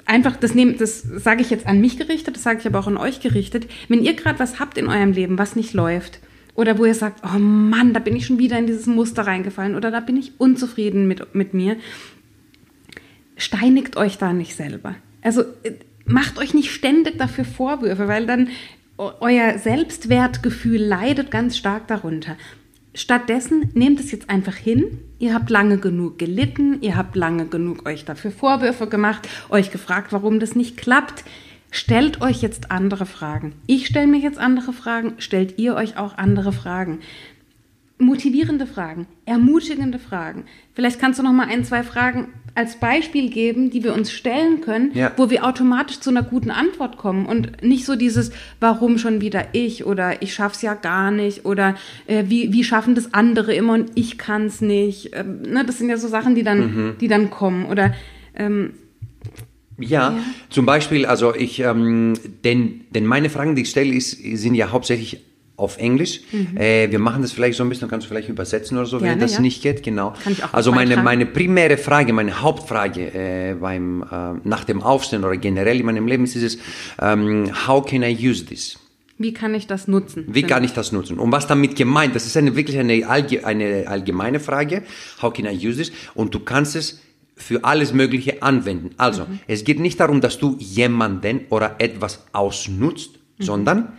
einfach, 0.05 0.37
das, 0.37 0.53
das 0.77 1.01
sage 1.01 1.41
ich 1.41 1.49
jetzt 1.49 1.67
an 1.67 1.81
mich 1.81 1.97
gerichtet, 1.97 2.37
das 2.37 2.43
sage 2.43 2.59
ich 2.59 2.65
aber 2.65 2.79
auch 2.79 2.87
an 2.87 2.95
euch 2.95 3.19
gerichtet, 3.19 3.67
wenn 3.89 4.05
ihr 4.05 4.13
gerade 4.13 4.39
was 4.39 4.57
habt 4.57 4.77
in 4.77 4.87
eurem 4.87 5.11
Leben, 5.11 5.37
was 5.37 5.57
nicht 5.57 5.73
läuft, 5.73 6.21
oder 6.59 6.77
wo 6.77 6.83
ihr 6.83 6.93
sagt, 6.93 7.21
oh 7.23 7.39
Mann, 7.39 7.93
da 7.93 8.01
bin 8.01 8.17
ich 8.17 8.25
schon 8.25 8.37
wieder 8.37 8.59
in 8.59 8.67
dieses 8.67 8.85
Muster 8.85 9.25
reingefallen 9.25 9.75
oder 9.75 9.91
da 9.91 10.01
bin 10.01 10.17
ich 10.17 10.33
unzufrieden 10.39 11.07
mit, 11.07 11.33
mit 11.33 11.53
mir. 11.53 11.77
Steinigt 13.37 13.95
euch 13.95 14.17
da 14.17 14.33
nicht 14.33 14.57
selber. 14.57 14.95
Also 15.21 15.43
äh, 15.63 15.75
macht 16.05 16.37
euch 16.37 16.53
nicht 16.53 16.71
ständig 16.71 17.17
dafür 17.17 17.45
Vorwürfe, 17.45 18.09
weil 18.09 18.25
dann 18.25 18.49
euer 18.97 19.57
Selbstwertgefühl 19.57 20.81
leidet 20.81 21.31
ganz 21.31 21.57
stark 21.57 21.87
darunter. 21.87 22.35
Stattdessen 22.93 23.69
nehmt 23.73 24.01
es 24.01 24.11
jetzt 24.11 24.29
einfach 24.29 24.55
hin. 24.55 24.99
Ihr 25.17 25.33
habt 25.33 25.49
lange 25.49 25.77
genug 25.77 26.19
gelitten, 26.19 26.81
ihr 26.81 26.97
habt 26.97 27.15
lange 27.15 27.45
genug 27.45 27.87
euch 27.87 28.03
dafür 28.03 28.31
Vorwürfe 28.31 28.87
gemacht, 28.87 29.29
euch 29.49 29.71
gefragt, 29.71 30.11
warum 30.11 30.41
das 30.41 30.55
nicht 30.55 30.75
klappt. 30.75 31.23
Stellt 31.71 32.21
euch 32.21 32.41
jetzt 32.41 32.71
andere 32.71 33.05
Fragen. 33.05 33.53
Ich 33.67 33.85
stelle 33.87 34.07
mir 34.07 34.19
jetzt 34.19 34.39
andere 34.39 34.73
Fragen, 34.73 35.13
stellt 35.19 35.59
ihr 35.59 35.75
euch 35.75 35.97
auch 35.97 36.17
andere 36.17 36.51
Fragen. 36.51 36.99
Motivierende 38.01 38.65
Fragen, 38.65 39.07
ermutigende 39.25 39.99
Fragen. 39.99 40.45
Vielleicht 40.73 40.99
kannst 41.01 41.19
du 41.19 41.23
noch 41.23 41.33
mal 41.33 41.47
ein, 41.49 41.65
zwei 41.65 41.83
Fragen 41.83 42.29
als 42.55 42.77
Beispiel 42.79 43.29
geben, 43.29 43.69
die 43.71 43.83
wir 43.83 43.93
uns 43.93 44.11
stellen 44.11 44.61
können, 44.61 44.91
Ja. 44.93 45.11
wo 45.17 45.29
wir 45.29 45.45
automatisch 45.45 45.99
zu 45.99 46.09
einer 46.09 46.23
guten 46.23 46.49
Antwort 46.49 46.97
kommen 46.97 47.25
und 47.25 47.61
nicht 47.61 47.85
so 47.85 47.97
dieses 47.97 48.31
Warum 48.61 48.97
schon 48.99 49.19
wieder 49.19 49.47
ich 49.51 49.85
oder 49.85 50.21
ich 50.21 50.33
schaff's 50.33 50.61
ja 50.61 50.75
gar 50.75 51.11
nicht 51.11 51.43
oder 51.45 51.75
äh, 52.07 52.23
wie, 52.27 52.53
wie 52.53 52.63
schaffen 52.63 52.95
das 52.95 53.13
andere 53.13 53.53
immer 53.53 53.73
und 53.73 53.91
ich 53.95 54.17
kann's 54.17 54.61
nicht. 54.61 55.11
Ähm, 55.13 55.41
ne, 55.41 55.65
das 55.65 55.77
sind 55.77 55.89
ja 55.89 55.97
so 55.97 56.07
Sachen, 56.07 56.35
die 56.35 56.43
dann, 56.43 56.59
Mhm. 56.59 56.95
die 57.01 57.09
dann 57.09 57.29
kommen 57.29 57.65
oder 57.65 57.93
ähm, 58.33 58.71
Ja, 59.79 60.17
zum 60.49 60.65
Beispiel, 60.65 61.05
also 61.05 61.33
ich, 61.33 61.59
ähm, 61.59 62.13
denn, 62.43 62.81
denn 62.91 63.05
meine 63.05 63.29
Fragen, 63.29 63.55
die 63.55 63.63
ich 63.63 63.69
stelle, 63.69 63.93
ist, 63.93 64.11
sind 64.11 64.55
ja 64.55 64.71
hauptsächlich 64.71 65.21
auf 65.59 65.77
Englisch. 65.77 66.21
Äh, 66.55 66.89
wir 66.89 66.99
machen 66.99 67.21
das 67.21 67.33
vielleicht 67.33 67.57
so 67.57 67.63
ein 67.63 67.69
bisschen, 67.69 67.89
kannst 67.89 68.05
du 68.05 68.09
vielleicht 68.09 68.29
übersetzen 68.29 68.77
oder 68.77 68.85
so, 68.85 69.01
wenn 69.01 69.07
Mhm. 69.07 69.09
Gerne, 69.09 69.21
das 69.21 69.33
ja. 69.33 69.41
nicht 69.41 69.61
geht, 69.61 69.83
genau. 69.83 70.13
Kann 70.23 70.33
ich 70.33 70.43
auch 70.43 70.53
also 70.53 70.71
meine, 70.71 70.97
meine 70.97 71.25
primäre 71.25 71.77
Frage, 71.77 72.13
meine 72.13 72.41
Hauptfrage 72.41 73.13
äh, 73.13 73.55
beim, 73.59 74.03
äh, 74.03 74.47
nach 74.47 74.63
dem 74.63 74.81
Aufstehen 74.81 75.23
oder 75.25 75.35
generell 75.35 75.79
in 75.79 75.85
meinem 75.85 76.07
Leben 76.07 76.23
ist 76.23 76.35
dieses, 76.35 76.59
ähm, 77.01 77.51
how 77.67 77.85
can 77.85 78.03
I 78.03 78.15
use 78.15 78.45
this? 78.45 78.77
wie 79.21 79.33
kann 79.33 79.53
ich 79.53 79.67
das 79.67 79.89
nutzen? 79.89 80.23
Wie 80.29 80.43
kann 80.43 80.63
ich 80.63 80.71
das 80.71 80.93
nutzen? 80.93 81.19
Und 81.19 81.29
was 81.33 81.45
damit 81.45 81.75
gemeint? 81.75 82.15
Das 82.15 82.25
ist 82.25 82.37
eine 82.37 82.55
wirklich 82.55 82.77
eine, 82.79 83.05
allge 83.05 83.45
eine 83.45 83.85
allgemeine 83.85 84.39
Frage. 84.39 84.83
How 85.21 85.33
can 85.33 85.45
I 85.45 85.67
use 85.67 85.77
this? 85.77 85.91
Und 86.15 86.33
du 86.33 86.39
kannst 86.39 86.77
es 86.77 87.01
für 87.41 87.63
alles 87.63 87.93
Mögliche 87.93 88.41
anwenden. 88.43 88.91
Also, 88.97 89.25
es 89.47 89.63
geht 89.63 89.79
nicht 89.79 89.99
darum, 89.99 90.21
dass 90.21 90.37
du 90.37 90.55
jemanden 90.59 91.41
oder 91.49 91.75
etwas 91.79 92.25
ausnutzt, 92.33 93.19
sondern 93.39 93.93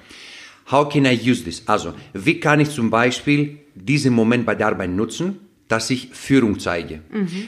how 0.70 0.88
can 0.88 1.05
I 1.07 1.18
use 1.18 1.42
this? 1.44 1.62
Also, 1.66 1.94
wie 2.12 2.38
kann 2.38 2.61
ich 2.61 2.70
zum 2.70 2.90
Beispiel 2.90 3.59
diesen 3.74 4.14
Moment 4.14 4.46
bei 4.46 4.55
der 4.55 4.68
Arbeit 4.68 4.90
nutzen, 4.90 5.40
dass 5.68 5.90
ich 5.90 6.09
Führung 6.12 6.59
zeige? 6.59 7.00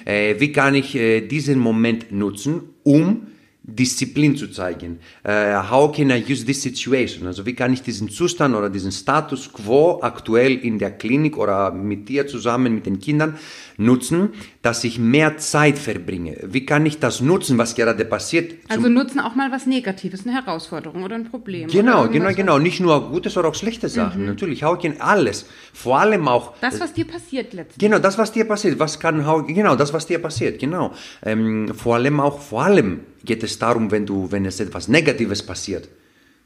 Äh, 0.05 0.41
wie 0.41 0.53
kann 0.53 0.75
ich 0.75 0.95
äh, 0.95 1.21
diesen 1.21 1.59
Moment 1.59 2.13
nutzen, 2.13 2.63
um 2.83 3.27
Disziplin 3.65 4.37
zu 4.37 4.49
zeigen. 4.49 4.99
Äh, 5.23 5.55
how 5.71 5.95
can 5.95 6.11
I 6.11 6.23
use 6.29 6.45
this 6.45 6.63
situation? 6.63 7.27
Also 7.29 7.47
wie 7.47 7.55
kann 7.55 7.73
ich 7.73 7.81
diesen 7.83 8.09
Zustand 8.09 8.57
oder 8.57 8.69
diesen 8.69 8.91
Status 8.91 9.53
quo 9.53 10.01
aktuell 10.03 10.57
in 10.57 10.79
der 10.81 10.91
Klinik 10.91 11.39
oder 11.39 11.71
mit 11.71 12.09
dir 12.09 12.27
zusammen, 12.27 12.75
mit 12.75 12.87
den 12.87 12.99
Kindern 12.99 13.39
nutzen, 13.77 14.31
dass 14.63 14.83
ich 14.83 14.99
mehr 14.99 15.37
Zeit 15.39 15.79
verbringe? 15.79 16.39
Wie 16.43 16.67
kann 16.67 16.85
ich 16.87 16.99
das 16.99 17.21
nutzen, 17.21 17.57
was 17.57 17.77
gerade 17.77 18.05
passiert? 18.05 18.55
Also 18.69 18.89
nutzen 18.89 19.21
auch 19.21 19.37
mal 19.37 19.53
was 19.53 19.67
Negatives, 19.67 20.27
eine 20.27 20.35
Herausforderung 20.35 21.05
oder 21.05 21.15
ein 21.15 21.25
Problem. 21.31 21.69
Genau, 21.69 22.03
genau, 22.03 22.13
irgendwas, 22.13 22.37
genau. 22.37 22.59
Nicht 22.59 22.81
nur 22.81 23.11
gute, 23.11 23.31
sondern 23.31 23.53
auch 23.53 23.57
schlechte 23.57 23.89
Sachen. 23.89 24.27
Natürlich, 24.27 24.65
how 24.65 24.77
can 24.77 25.01
alles. 25.01 25.47
Vor 25.73 26.01
allem 26.01 26.27
auch 26.27 26.55
Das, 26.61 26.81
was 26.81 26.93
dir 26.95 27.05
passiert 27.07 27.53
letztendlich. 27.53 27.79
Genau, 27.79 28.01
das, 28.01 28.19
was 28.19 28.33
dir 28.33 28.45
passiert, 28.45 28.79
was 28.81 28.99
kann, 28.99 29.25
how- 29.25 29.47
genau, 29.47 29.77
das, 29.77 29.93
was 29.93 30.07
dir 30.09 30.19
passiert, 30.19 30.59
genau. 30.59 30.93
Ähm, 31.25 31.73
vor 31.75 31.95
allem 31.95 32.19
auch, 32.19 32.41
vor 32.41 32.65
allem 32.65 33.01
geht 33.25 33.43
es 33.43 33.59
darum, 33.59 33.91
wenn 33.91 34.07
du, 34.07 34.31
wenn 34.31 34.45
es 34.45 34.61
etwas 34.61 34.89
Negatives 34.89 35.43
passiert, 35.43 35.89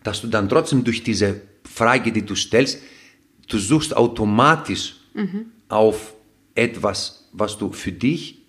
dass 0.03 0.21
du 0.21 0.29
dann 0.29 0.49
trotzdem 0.49 0.85
durch 0.85 1.03
diese 1.03 1.41
Frage, 1.65 2.13
die 2.13 2.23
du 2.23 2.35
stellst, 2.35 2.81
du 3.49 3.59
suchst 3.59 3.97
automatisch 3.97 4.97
auf 5.69 6.15
etwas, 6.55 7.29
was 7.33 7.59
du 7.59 7.73
für 7.73 7.93
dich, 7.93 8.43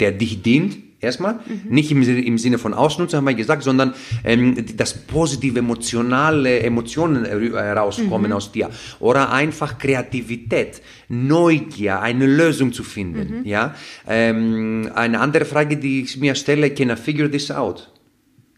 der 0.00 0.12
dich 0.12 0.42
dient, 0.42 0.78
erstmal, 1.02 1.40
nicht 1.68 1.90
im, 1.90 2.02
Sinne- 2.04 2.24
im 2.24 2.38
Sinne 2.38 2.58
von 2.58 2.72
Ausnutzen, 2.74 3.16
haben 3.18 3.26
wir 3.26 3.34
gesagt, 3.34 3.62
sondern 3.62 3.94
ähm, 4.24 4.54
das 4.76 4.94
positive 4.94 5.58
emotionale 5.58 6.60
Emotionen 6.60 7.26
herü- 7.26 7.54
herauskommen 7.54 8.32
aus 8.32 8.52
dir 8.52 8.70
oder 9.00 9.32
einfach 9.32 9.78
Kreativität, 9.78 10.80
Neugier, 11.08 12.00
eine 12.00 12.26
Lösung 12.26 12.72
zu 12.72 12.82
finden. 12.84 13.44
Ja, 13.44 13.74
ähm, 14.08 14.90
eine 14.94 15.20
andere 15.20 15.44
Frage, 15.44 15.76
die 15.76 16.02
ich 16.02 16.16
mir 16.16 16.34
stelle: 16.34 16.70
Can 16.70 16.90
I 16.90 16.96
figure 16.96 17.30
this 17.30 17.50
out? 17.50 17.88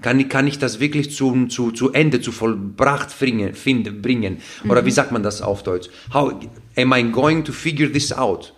Kann 0.02 0.20
ich, 0.20 0.28
kann 0.28 0.46
ich 0.46 0.58
das 0.58 0.80
wirklich 0.80 1.12
zu, 1.12 1.46
zu, 1.46 1.70
zu 1.70 1.92
Ende, 1.92 2.20
zu 2.20 2.30
vollbracht 2.32 3.18
bringen? 3.18 3.54
Finden, 3.54 4.02
bringen? 4.02 4.38
Oder 4.68 4.84
wie 4.84 4.90
sagt 4.90 5.12
man 5.12 5.22
das 5.22 5.40
auf 5.40 5.62
Deutsch? 5.62 5.88
How 6.12 6.34
am 6.76 6.92
I 6.92 7.02
going 7.10 7.44
to 7.44 7.52
figure 7.52 7.90
this 7.90 8.12
out? 8.12 8.53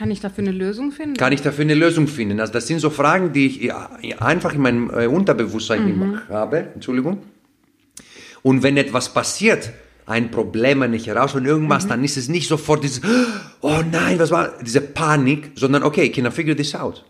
Kann 0.00 0.10
ich 0.10 0.20
dafür 0.20 0.44
eine 0.44 0.52
Lösung 0.52 0.92
finden? 0.92 1.14
Kann 1.18 1.30
ich 1.34 1.42
dafür 1.42 1.60
eine 1.62 1.74
Lösung 1.74 2.08
finden? 2.08 2.40
Also 2.40 2.54
das 2.54 2.66
sind 2.66 2.78
so 2.78 2.88
Fragen, 2.88 3.34
die 3.34 3.44
ich 3.66 3.74
einfach 4.22 4.54
in 4.54 4.62
meinem 4.62 4.88
äh, 4.88 5.06
Unterbewusstsein 5.06 6.22
habe. 6.30 6.68
Entschuldigung. 6.74 7.18
Und 8.40 8.62
wenn 8.62 8.78
etwas 8.78 9.12
passiert, 9.12 9.68
ein 10.06 10.30
Problem 10.30 10.90
nicht 10.90 11.06
heraus 11.06 11.34
und 11.34 11.44
irgendwas, 11.44 11.86
dann 11.86 12.02
ist 12.02 12.16
es 12.16 12.30
nicht 12.30 12.48
sofort 12.48 12.82
dieses, 12.82 13.02
oh 13.60 13.82
nein, 13.92 14.18
was 14.18 14.30
war, 14.30 14.54
diese 14.62 14.80
Panik, 14.80 15.52
sondern 15.54 15.82
okay, 15.82 16.08
can 16.08 16.24
I 16.24 16.30
figure 16.30 16.56
this 16.56 16.74
out? 16.74 17.04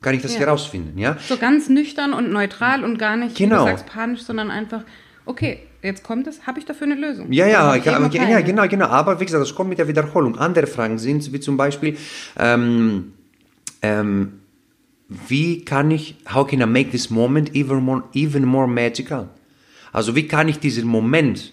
Kann 0.00 0.14
ich 0.14 0.22
das 0.22 0.34
Ja. 0.34 0.42
herausfinden, 0.42 0.96
ja? 1.00 1.16
So 1.28 1.36
ganz 1.38 1.68
nüchtern 1.68 2.12
und 2.12 2.30
neutral 2.30 2.84
und 2.84 2.98
gar 2.98 3.16
nicht, 3.16 3.34
Genau. 3.36 3.56
wie 3.56 3.58
du 3.58 3.76
sagst, 3.76 3.86
panisch, 3.86 4.22
sondern 4.22 4.52
einfach, 4.52 4.84
okay, 5.26 5.58
jetzt 5.82 6.02
kommt 6.04 6.26
es, 6.26 6.46
habe 6.46 6.58
ich 6.58 6.64
dafür 6.64 6.86
eine 6.86 6.94
Lösung? 6.94 7.32
Ja, 7.32 7.46
ja, 7.46 7.74
ja, 7.76 8.08
keine? 8.08 8.42
genau, 8.42 8.66
genau. 8.68 8.86
Aber 8.86 9.20
wie 9.20 9.24
gesagt, 9.24 9.42
das 9.42 9.54
kommt 9.54 9.70
mit 9.70 9.78
der 9.78 9.88
Wiederholung. 9.88 10.38
Andere 10.38 10.66
Fragen 10.66 10.98
sind, 10.98 11.32
wie 11.32 11.40
zum 11.40 11.56
Beispiel, 11.56 11.96
ähm, 12.38 13.12
ähm, 13.82 14.40
wie 15.28 15.64
kann 15.64 15.90
ich, 15.90 16.16
how 16.32 16.46
can 16.46 16.60
I 16.60 16.66
make 16.66 16.90
this 16.90 17.10
moment 17.10 17.54
even 17.54 17.82
more, 17.82 18.04
even 18.14 18.44
more 18.44 18.66
magical? 18.66 19.28
Also 19.92 20.16
wie 20.16 20.26
kann 20.26 20.48
ich 20.48 20.58
diesen 20.58 20.86
Moment 20.88 21.52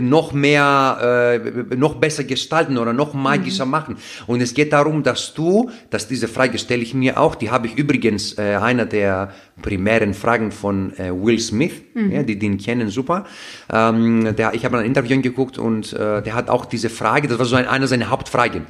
noch 0.00 0.32
mehr, 0.32 1.40
äh, 1.70 1.76
noch 1.76 1.94
besser 1.94 2.24
gestalten 2.24 2.78
oder 2.78 2.92
noch 2.92 3.14
magischer 3.14 3.66
machen. 3.66 3.96
Und 4.26 4.40
es 4.40 4.54
geht 4.54 4.72
darum, 4.72 5.02
dass 5.02 5.34
du, 5.34 5.70
dass 5.90 6.08
diese 6.08 6.28
Frage 6.28 6.58
stelle 6.58 6.82
ich 6.82 6.94
mir 6.94 7.18
auch, 7.18 7.34
die 7.34 7.50
habe 7.50 7.66
ich 7.66 7.76
übrigens 7.76 8.36
äh, 8.38 8.56
einer 8.56 8.86
der 8.86 9.32
primären 9.62 10.14
Fragen 10.14 10.52
von 10.52 10.92
äh, 10.98 11.10
Will 11.10 11.38
Smith, 11.38 11.72
ja, 11.94 12.22
die 12.22 12.38
den 12.38 12.58
kennen 12.58 12.90
super. 12.90 13.24
Ähm, 13.72 14.36
der, 14.36 14.54
ich 14.54 14.64
habe 14.64 14.78
ein 14.78 14.84
Interview 14.84 15.16
angeguckt 15.16 15.58
und 15.58 15.92
äh, 15.92 16.22
der 16.22 16.34
hat 16.34 16.48
auch 16.48 16.64
diese 16.64 16.90
Frage, 16.90 17.28
das 17.28 17.38
war 17.38 17.46
so 17.46 17.56
ein, 17.56 17.66
eine 17.66 17.86
seiner 17.86 18.10
Hauptfragen. 18.10 18.66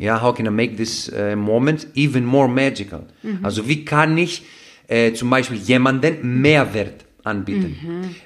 Ja, 0.00 0.20
how 0.22 0.34
can 0.34 0.46
I 0.46 0.50
make 0.50 0.76
this 0.76 1.08
äh, 1.08 1.36
moment 1.36 1.86
even 1.94 2.24
more 2.24 2.48
magical? 2.48 3.06
Also 3.42 3.68
wie 3.68 3.84
kann 3.84 4.16
ich 4.18 4.44
äh, 4.88 5.12
zum 5.12 5.30
Beispiel 5.30 5.58
jemanden 5.58 6.40
Mehrwert 6.40 7.04
anbieten? 7.24 7.76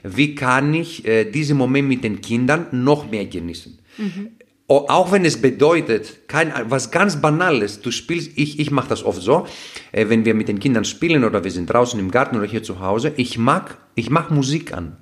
Wie 0.03 0.35
kann 0.35 0.75
ich 0.75 1.07
äh, 1.07 1.25
diesen 1.31 1.57
Moment 1.57 1.89
mit 1.89 2.05
den 2.05 2.21
Kindern 2.21 2.67
noch 2.73 3.11
mehr 3.11 3.27
genießen? 3.27 3.79
O- 4.69 4.87
Auch 4.89 5.13
wenn 5.13 5.25
es 5.25 5.41
bedeutet, 5.41 6.29
kein, 6.29 6.53
was 6.69 6.91
ganz 6.91 7.21
Banales, 7.21 7.81
du 7.81 7.91
spielst, 7.91 8.33
ich, 8.37 8.59
ich 8.59 8.71
mache 8.71 8.89
das 8.89 9.05
oft 9.05 9.23
so, 9.23 9.47
äh, 9.93 10.09
wenn 10.09 10.25
wir 10.25 10.35
mit 10.35 10.49
den 10.49 10.59
Kindern 10.59 10.85
spielen 10.85 11.25
oder 11.25 11.45
wir 11.45 11.51
sind 11.51 11.67
draußen 11.67 11.99
im 12.01 12.11
Garten 12.11 12.37
oder 12.37 12.47
hier 12.47 12.63
zu 12.63 12.81
Hause, 12.81 13.13
ich 13.17 13.39
mag, 13.39 13.79
ich 13.95 14.11
mach 14.11 14.31
Musik 14.31 14.73
an. 14.73 14.97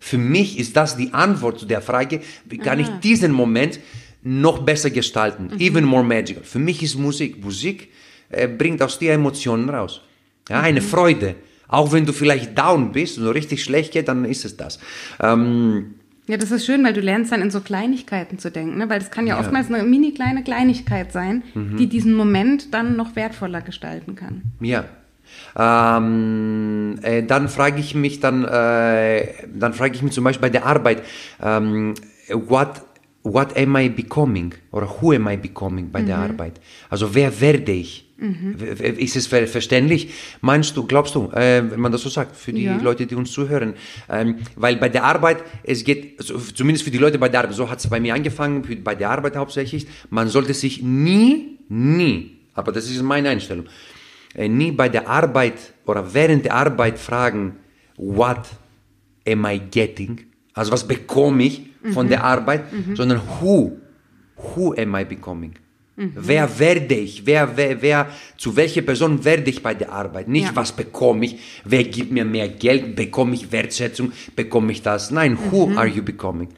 Für 0.00 0.18
mich 0.18 0.58
ist 0.58 0.76
das 0.76 0.96
die 0.96 1.12
Antwort 1.14 1.58
zu 1.60 1.66
der 1.66 1.80
Frage, 1.82 2.20
wie 2.46 2.58
kann 2.58 2.80
ich 2.80 2.88
diesen 3.02 3.32
Moment 3.32 3.78
noch 4.22 4.58
besser 4.60 4.90
gestalten, 4.90 5.50
even 5.60 5.84
more 5.84 6.02
magical. 6.02 6.42
Für 6.42 6.58
mich 6.58 6.82
ist 6.82 6.96
Musik, 6.96 7.44
Musik 7.44 7.88
äh, 8.30 8.48
bringt 8.48 8.82
aus 8.82 8.98
dir 8.98 9.12
Emotionen 9.12 9.68
raus. 9.68 10.00
Ja, 10.48 10.60
eine 10.62 10.80
Freude. 10.80 11.36
Auch 11.68 11.92
wenn 11.92 12.06
du 12.06 12.12
vielleicht 12.12 12.56
down 12.58 12.92
bist 12.92 13.18
und 13.18 13.24
so 13.24 13.30
richtig 13.30 13.62
schlecht 13.64 13.92
geht, 13.92 14.08
dann 14.08 14.24
ist 14.24 14.44
es 14.44 14.56
das. 14.56 14.78
Ähm, 15.20 15.94
Ja, 16.28 16.36
das 16.36 16.50
ist 16.50 16.66
schön, 16.66 16.82
weil 16.84 16.92
du 16.92 17.00
lernst 17.00 17.30
dann 17.32 17.40
in 17.42 17.50
so 17.50 17.60
Kleinigkeiten 17.60 18.38
zu 18.38 18.50
denken, 18.50 18.78
ne? 18.78 18.88
weil 18.88 18.98
das 18.98 19.10
kann 19.12 19.26
ja, 19.26 19.38
oftmals 19.38 19.68
eine 19.72 19.82
mini 19.84 20.12
kleine 20.12 20.42
Kleinigkeit 20.42 21.12
sein, 21.12 21.42
Mhm. 21.54 21.76
die 21.76 21.86
diesen 21.88 22.14
Moment 22.14 22.74
dann 22.74 22.96
noch 22.96 23.14
wertvoller 23.16 23.60
gestalten 23.62 24.14
kann. 24.16 24.42
Ja. 24.60 24.84
Ähm, 25.56 26.98
äh, 27.02 27.22
dann 27.22 27.48
frage 27.48 27.80
ich 27.80 27.94
mich 27.94 28.20
dann, 28.20 28.44
äh, 28.44 29.26
dann 29.54 29.72
frage 29.74 29.94
ich 29.94 30.02
mich 30.02 30.12
zum 30.12 30.24
Beispiel 30.24 30.42
bei 30.42 30.50
der 30.50 30.66
Arbeit, 30.66 31.02
ähm, 31.42 31.94
what, 32.32 32.82
what 33.22 33.56
am 33.56 33.76
I 33.76 33.88
becoming 33.88 34.54
oder 34.72 34.88
who 35.00 35.12
am 35.12 35.28
I 35.28 35.36
becoming 35.36 35.90
bei 35.90 36.02
der 36.02 36.18
Arbeit? 36.18 36.60
Also 36.90 37.14
wer 37.14 37.40
werde 37.40 37.72
ich? 37.72 38.05
W- 38.18 38.88
Ist 39.02 39.14
es 39.16 39.26
ver 39.26 39.46
verständlich? 39.46 40.14
Meinst 40.40 40.74
du, 40.76 40.86
glaubst 40.86 41.14
du, 41.14 41.30
äh, 41.32 41.62
wenn 41.70 41.80
man 41.80 41.92
das 41.92 42.00
so 42.02 42.08
sagt, 42.08 42.34
für 42.34 42.52
die 42.52 42.64
Ja. 42.64 42.80
Leute, 42.80 43.06
die 43.06 43.14
uns 43.14 43.30
zuhören? 43.30 43.74
Ähm, 44.08 44.36
weil 44.56 44.76
bei 44.76 44.88
der 44.88 45.04
Arbeit, 45.04 45.44
es 45.64 45.84
geht, 45.84 46.18
also 46.18 46.38
zumindest 46.38 46.84
für 46.84 46.90
die 46.90 46.98
Leute 46.98 47.18
bei 47.18 47.28
der 47.28 47.40
Arbeit, 47.40 47.54
so 47.54 47.68
hat 47.68 47.78
es 47.78 47.88
bei 47.88 48.00
mir 48.00 48.14
angefangen, 48.14 48.64
für, 48.64 48.76
bei 48.76 48.94
der 48.94 49.10
Arbeit 49.10 49.36
hauptsächlich, 49.36 49.86
man 50.08 50.28
sollte 50.28 50.54
sich 50.54 50.82
nie, 50.82 51.58
nie, 51.68 52.38
aber 52.54 52.72
das 52.72 52.90
ist 52.90 53.02
meine 53.02 53.28
Einstellung, 53.28 53.66
äh, 54.34 54.48
nie 54.48 54.70
bei 54.72 54.88
der 54.88 55.08
Arbeit 55.08 55.74
oder 55.84 56.14
während 56.14 56.46
der 56.46 56.54
Arbeit 56.54 56.98
fragen, 56.98 57.56
what 57.96 58.46
am 59.28 59.44
I 59.44 59.58
getting? 59.70 60.20
Also 60.54 60.72
was 60.72 60.88
bekomme 60.88 61.42
ich 61.44 61.62
von 61.92 62.08
der 62.08 62.24
Arbeit, 62.24 62.64
sondern 62.94 63.20
who, 63.40 63.76
who 64.36 64.72
am 64.74 64.96
I 64.96 65.04
becoming? 65.04 65.52
Wer 65.96 66.58
werde 66.58 66.94
ich? 66.94 67.24
Wer, 67.24 67.56
wer, 67.56 67.80
wer, 67.80 68.10
zu 68.36 68.54
welcher 68.54 68.82
Person 68.82 69.24
werde 69.24 69.48
ich 69.48 69.62
bei 69.62 69.72
der 69.72 69.90
Arbeit? 69.92 70.28
Nicht, 70.28 70.44
Ja. 70.48 70.56
was 70.56 70.72
bekomme 70.72 71.24
ich? 71.24 71.38
Wer 71.64 71.84
gibt 71.84 72.12
mir 72.12 72.24
mehr 72.26 72.48
Geld? 72.48 72.94
Bekomme 72.96 73.34
ich 73.34 73.50
Wertschätzung? 73.50 74.12
Bekomme 74.34 74.72
ich 74.72 74.82
das? 74.82 75.10
Nein, 75.10 75.38
who 75.50 75.70
are 75.74 75.86
you 75.86 76.02
becoming? 76.02 76.48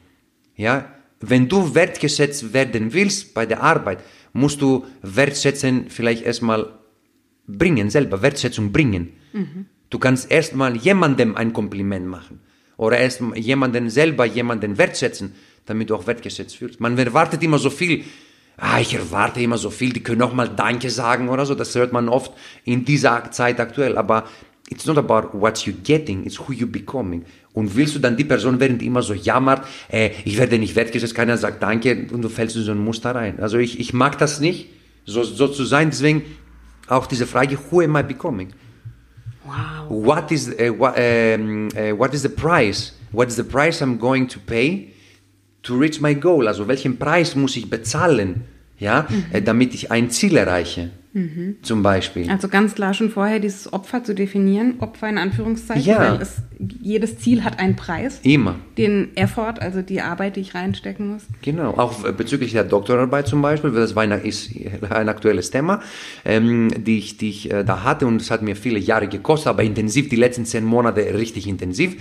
Ja, 0.55 0.85
wenn 1.21 1.47
du 1.47 1.73
wertgeschätzt 1.73 2.53
werden 2.53 2.91
willst 2.93 3.33
bei 3.33 3.45
der 3.45 3.63
Arbeit, 3.63 3.99
musst 4.33 4.61
du 4.61 4.85
Wertschätzen 5.01 5.85
vielleicht 5.89 6.23
erstmal 6.25 6.73
bringen, 7.47 7.89
selber 7.89 8.21
Wertschätzung 8.21 8.71
bringen. 8.73 9.13
Du 9.89 9.99
kannst 9.99 10.29
erstmal 10.29 10.75
jemandem 10.75 11.35
ein 11.35 11.53
Kompliment 11.53 12.05
machen 12.07 12.41
oder 12.77 12.97
erst 12.97 13.21
jemanden 13.35 13.89
selber 13.89 14.25
jemanden 14.25 14.77
wertschätzen, 14.77 15.33
damit 15.65 15.89
du 15.89 15.95
auch 15.95 16.07
wertgeschätzt 16.07 16.57
fühlst. 16.57 16.79
Man 16.79 16.97
erwartet 16.97 17.41
immer 17.41 17.57
so 17.57 17.69
viel. 17.69 18.03
Ah, 18.59 18.79
ich 18.81 18.93
erwarte 18.93 19.41
immer 19.41 19.57
so 19.57 19.69
viel, 19.69 19.93
die 19.93 20.03
können 20.03 20.21
auch 20.21 20.33
mal 20.33 20.49
Danke 20.49 20.89
sagen 20.89 21.29
oder 21.29 21.45
so. 21.45 21.55
Das 21.55 21.73
hört 21.75 21.93
man 21.93 22.09
oft 22.09 22.33
in 22.65 22.83
dieser 22.83 23.31
Zeit 23.31 23.59
aktuell. 23.59 23.97
Aber 23.97 24.25
it's 24.69 24.85
not 24.85 24.97
about 24.97 25.29
what 25.39 25.59
you're 25.59 25.81
getting, 25.83 26.25
it's 26.25 26.39
who 26.39 26.51
you're 26.51 26.65
becoming. 26.65 27.23
Und 27.53 27.75
willst 27.75 27.95
du 27.95 27.99
dann 27.99 28.17
die 28.17 28.25
Person 28.25 28.59
werden, 28.59 28.77
die 28.77 28.85
immer 28.85 29.01
so 29.01 29.13
jammert, 29.13 29.65
äh, 29.89 30.11
ich 30.25 30.37
werde 30.37 30.59
nicht 30.59 30.75
wertgeschätzt, 30.75 31.15
keiner 31.15 31.37
sagt 31.37 31.63
Danke 31.63 32.07
und 32.11 32.21
du 32.21 32.29
fällst 32.29 32.55
in 32.57 32.63
so 32.63 32.71
ein 32.71 32.77
Muster 32.77 33.15
rein. 33.15 33.39
Also 33.39 33.57
ich, 33.57 33.79
ich 33.79 33.93
mag 33.93 34.17
das 34.17 34.39
nicht, 34.39 34.69
so, 35.05 35.23
so 35.23 35.47
zu 35.47 35.63
sein. 35.63 35.89
Deswegen 35.89 36.23
auch 36.87 37.07
diese 37.07 37.27
Frage, 37.27 37.57
who 37.71 37.81
am 37.81 37.95
I 37.95 38.03
becoming? 38.03 38.49
Wow. 39.45 40.05
what 40.05 40.31
is 40.31 40.47
uh, 40.47 40.71
what, 40.77 40.95
um, 40.97 41.69
uh, 41.75 41.97
what 41.97 42.13
is 42.13 42.21
the 42.21 42.29
price? 42.29 42.93
What 43.11 43.29
is 43.29 43.35
the 43.35 43.43
price 43.43 43.81
I'm 43.81 43.97
going 43.97 44.27
to 44.27 44.39
pay 44.39 44.93
to 45.69 45.77
reach 45.77 46.01
my 46.01 46.13
goal? 46.15 46.47
Also 46.47 46.67
welchen 46.67 46.97
Preis 46.97 47.35
muss 47.35 47.55
ich 47.55 47.69
bezahlen, 47.69 48.41
ja, 48.77 49.07
äh, 49.31 49.41
damit 49.41 49.73
ich 49.73 49.91
ein 49.91 50.09
Ziel 50.09 50.35
erreiche? 50.37 50.89
Zum 51.63 51.81
Beispiel. 51.81 52.29
Also 52.29 52.47
ganz 52.49 52.75
klar 52.75 52.93
schon 52.93 53.09
vorher 53.09 53.39
dieses 53.39 53.73
Opfer 53.73 54.03
zu 54.03 54.13
definieren, 54.13 54.75
Opfer 54.79 55.09
in 55.09 55.17
Anführungszeichen, 55.17 55.83
Ja. 55.83 55.99
weil 56.13 56.21
es, 56.21 56.43
jedes 56.81 57.17
Ziel 57.17 57.43
hat 57.43 57.57
einen 57.57 57.75
Preis, 57.75 58.19
Immer. 58.21 58.55
den 58.77 59.17
Effort, 59.17 59.55
also 59.59 59.81
die 59.81 60.01
Arbeit, 60.01 60.35
die 60.35 60.41
ich 60.41 60.53
reinstecken 60.53 61.07
muss. 61.13 61.23
Genau, 61.41 61.71
auch 61.71 62.05
äh, 62.05 62.11
bezüglich 62.11 62.51
der 62.51 62.63
Doktorarbeit 62.63 63.27
zum 63.27 63.41
Beispiel, 63.41 63.73
weil 63.73 63.81
das 63.81 63.95
war 63.95 64.03
ein, 64.03 64.11
ist 64.11 64.51
ein 64.87 65.09
aktuelles 65.09 65.49
Thema, 65.49 65.81
ähm, 66.25 66.69
die 66.77 66.99
ich, 66.99 67.17
die 67.17 67.29
ich 67.31 67.51
äh, 67.51 67.63
da 67.65 67.83
hatte 67.83 68.05
und 68.05 68.21
es 68.21 68.29
hat 68.29 68.43
mir 68.43 68.55
viele 68.55 68.77
Jahre 68.77 69.07
gekostet, 69.07 69.47
aber 69.47 69.63
intensiv, 69.63 70.09
die 70.09 70.15
letzten 70.15 70.45
zehn 70.45 70.63
Monate 70.63 71.01
richtig 71.15 71.47
intensiv. 71.47 71.95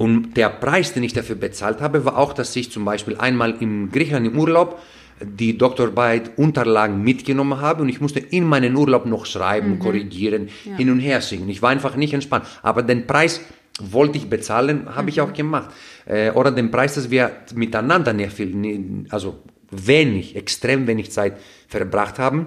Und 0.00 0.34
der 0.38 0.48
Preis, 0.48 0.94
den 0.94 1.02
ich 1.02 1.12
dafür 1.12 1.36
bezahlt 1.36 1.82
habe, 1.82 2.06
war 2.06 2.16
auch, 2.16 2.32
dass 2.32 2.56
ich 2.56 2.72
zum 2.72 2.86
Beispiel 2.86 3.18
einmal 3.18 3.56
in 3.60 3.90
Griechenland 3.92 4.28
im 4.28 4.38
Urlaub 4.38 4.80
die 5.20 5.58
Doktorarbeit 5.58 6.38
Unterlagen 6.38 7.02
mitgenommen 7.02 7.60
habe 7.60 7.82
und 7.82 7.90
ich 7.90 8.00
musste 8.00 8.18
in 8.18 8.44
meinen 8.44 8.76
Urlaub 8.76 9.04
noch 9.04 9.26
schreiben, 9.26 9.78
korrigieren, 9.78 10.48
hin 10.78 10.90
und 10.90 11.00
her 11.00 11.20
singen. 11.20 11.50
Ich 11.50 11.60
war 11.60 11.68
einfach 11.68 11.96
nicht 11.96 12.14
entspannt. 12.14 12.46
Aber 12.62 12.82
den 12.82 13.06
Preis 13.06 13.42
wollte 13.78 14.16
ich 14.16 14.30
bezahlen, 14.30 14.86
habe 14.96 15.10
ich 15.10 15.20
auch 15.20 15.34
gemacht. 15.34 15.68
Äh, 16.06 16.30
oder 16.30 16.50
den 16.50 16.70
Preis, 16.70 16.94
dass 16.94 17.10
wir 17.10 17.32
miteinander 17.54 18.14
nicht 18.14 18.32
viel, 18.32 19.04
also 19.10 19.42
wenig, 19.70 20.34
extrem 20.34 20.86
wenig 20.86 21.12
Zeit 21.12 21.36
verbracht 21.68 22.18
haben. 22.18 22.46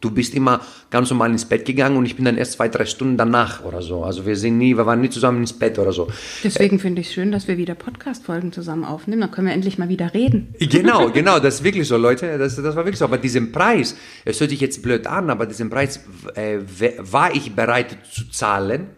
Du 0.00 0.10
bist 0.10 0.34
immer 0.34 0.60
ganz 0.88 1.10
normal 1.10 1.30
ins 1.30 1.44
Bett 1.44 1.64
gegangen 1.64 1.96
und 1.96 2.06
ich 2.06 2.16
bin 2.16 2.24
dann 2.24 2.38
erst 2.38 2.52
zwei, 2.52 2.68
drei 2.68 2.86
Stunden 2.86 3.16
danach 3.16 3.64
oder 3.64 3.82
so. 3.82 4.04
Also 4.04 4.24
wir 4.24 4.36
sind 4.36 4.56
nie, 4.56 4.76
wir 4.76 4.86
waren 4.86 5.00
nie 5.00 5.10
zusammen 5.10 5.38
ins 5.40 5.52
Bett 5.52 5.78
oder 5.78 5.92
so. 5.92 6.08
Deswegen 6.44 6.78
finde 6.78 7.00
ich 7.00 7.08
es 7.08 7.14
schön, 7.14 7.32
dass 7.32 7.48
wir 7.48 7.58
wieder 7.58 7.74
Podcast-Folgen 7.74 8.52
zusammen 8.52 8.84
aufnehmen. 8.84 9.20
Dann 9.20 9.30
können 9.30 9.48
wir 9.48 9.54
endlich 9.54 9.78
mal 9.78 9.88
wieder 9.88 10.14
reden. 10.14 10.54
Genau, 10.58 11.10
genau, 11.12 11.38
das 11.38 11.56
ist 11.56 11.64
wirklich 11.64 11.86
so, 11.88 11.96
Leute, 11.96 12.38
das, 12.38 12.56
das 12.56 12.76
war 12.76 12.84
wirklich 12.84 12.98
so. 12.98 13.04
Aber 13.04 13.18
diesen 13.18 13.52
Preis, 13.52 13.96
es 14.24 14.40
hört 14.40 14.50
sich 14.50 14.60
jetzt 14.60 14.82
blöd 14.82 15.06
an, 15.06 15.28
aber 15.28 15.46
diesen 15.46 15.68
Preis 15.68 16.00
äh, 16.34 16.58
war 16.98 17.34
ich 17.34 17.52
bereit 17.52 17.98
zu 18.10 18.30
zahlen, 18.30 18.88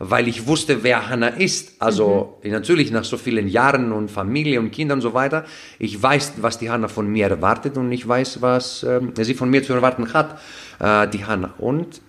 weil 0.00 0.28
ich 0.28 0.46
wusste, 0.46 0.82
wer 0.82 1.10
Hannah 1.10 1.28
ist. 1.28 1.74
Also 1.78 2.40
natürlich 2.42 2.90
nach 2.90 3.04
so 3.04 3.18
vielen 3.18 3.48
Jahren 3.48 3.92
und 3.92 4.10
Familie 4.10 4.58
und 4.58 4.70
Kindern 4.72 4.98
und 4.98 5.02
so 5.02 5.12
weiter. 5.12 5.44
Ich 5.78 6.02
weiß, 6.02 6.34
was 6.40 6.58
die 6.58 6.70
Hannah 6.70 6.88
von 6.88 7.06
mir 7.06 7.28
erwartet 7.28 7.76
und 7.76 7.92
ich 7.92 8.08
weiß, 8.08 8.40
was 8.40 8.82
ähm, 8.82 9.12
sie 9.14 9.34
von 9.34 9.50
mir 9.50 9.62
zu 9.62 9.74
erwarten 9.74 10.12
hat, 10.14 10.40
äh, 10.78 11.06
die 11.06 11.26
Hannah. 11.26 11.52
Und 11.58 12.00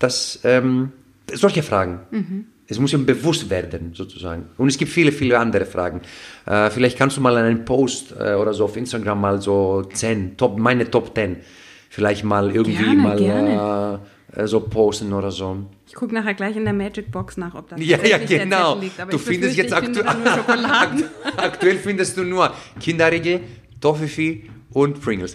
das, 0.00 0.40
ähm, 0.42 0.90
solche 1.32 1.62
Fragen. 1.62 2.00
Es 2.66 2.80
muss 2.80 2.92
ihm 2.92 3.06
bewusst 3.06 3.48
werden, 3.48 3.92
sozusagen. 3.94 4.46
Und 4.58 4.68
es 4.68 4.76
gibt 4.76 4.90
viele, 4.90 5.12
viele 5.12 5.38
andere 5.38 5.64
Fragen. 5.64 6.02
Äh, 6.44 6.70
vielleicht 6.70 6.98
kannst 6.98 7.16
du 7.16 7.20
mal 7.20 7.36
einen 7.36 7.64
Post 7.64 8.14
äh, 8.18 8.34
oder 8.34 8.52
so 8.52 8.64
auf 8.64 8.76
Instagram 8.76 9.20
mal 9.20 9.40
so 9.40 9.84
10, 9.84 10.36
Top, 10.36 10.58
meine 10.58 10.90
Top 10.90 11.14
10, 11.14 11.36
vielleicht 11.88 12.24
mal 12.24 12.50
irgendwie 12.50 12.82
Gerne, 12.82 13.00
mal 13.00 13.16
gerne. 13.16 14.00
Äh, 14.34 14.42
äh, 14.42 14.46
so 14.46 14.60
posten 14.60 15.12
oder 15.12 15.30
so. 15.30 15.56
Ich 15.88 15.94
gucke 15.94 16.14
nachher 16.14 16.34
gleich 16.34 16.54
in 16.54 16.64
der 16.64 16.74
Magic 16.74 17.10
Box 17.10 17.36
nach, 17.38 17.54
ob 17.54 17.68
das 17.70 17.80
Ja, 17.82 17.98
ja, 18.04 18.18
genau. 18.18 18.78
Liegt. 18.78 19.00
Aber 19.00 19.10
du 19.10 19.18
findest 19.18 19.56
jetzt 19.56 19.72
ich 19.72 19.78
finde 19.78 20.04
aktuell, 21.36 21.78
findest 21.78 22.16
du 22.16 22.24
nur 22.24 22.52
Kinderriegel, 22.80 23.40
Toffifee 23.80 24.44
und 24.72 25.00
Pringles. 25.00 25.34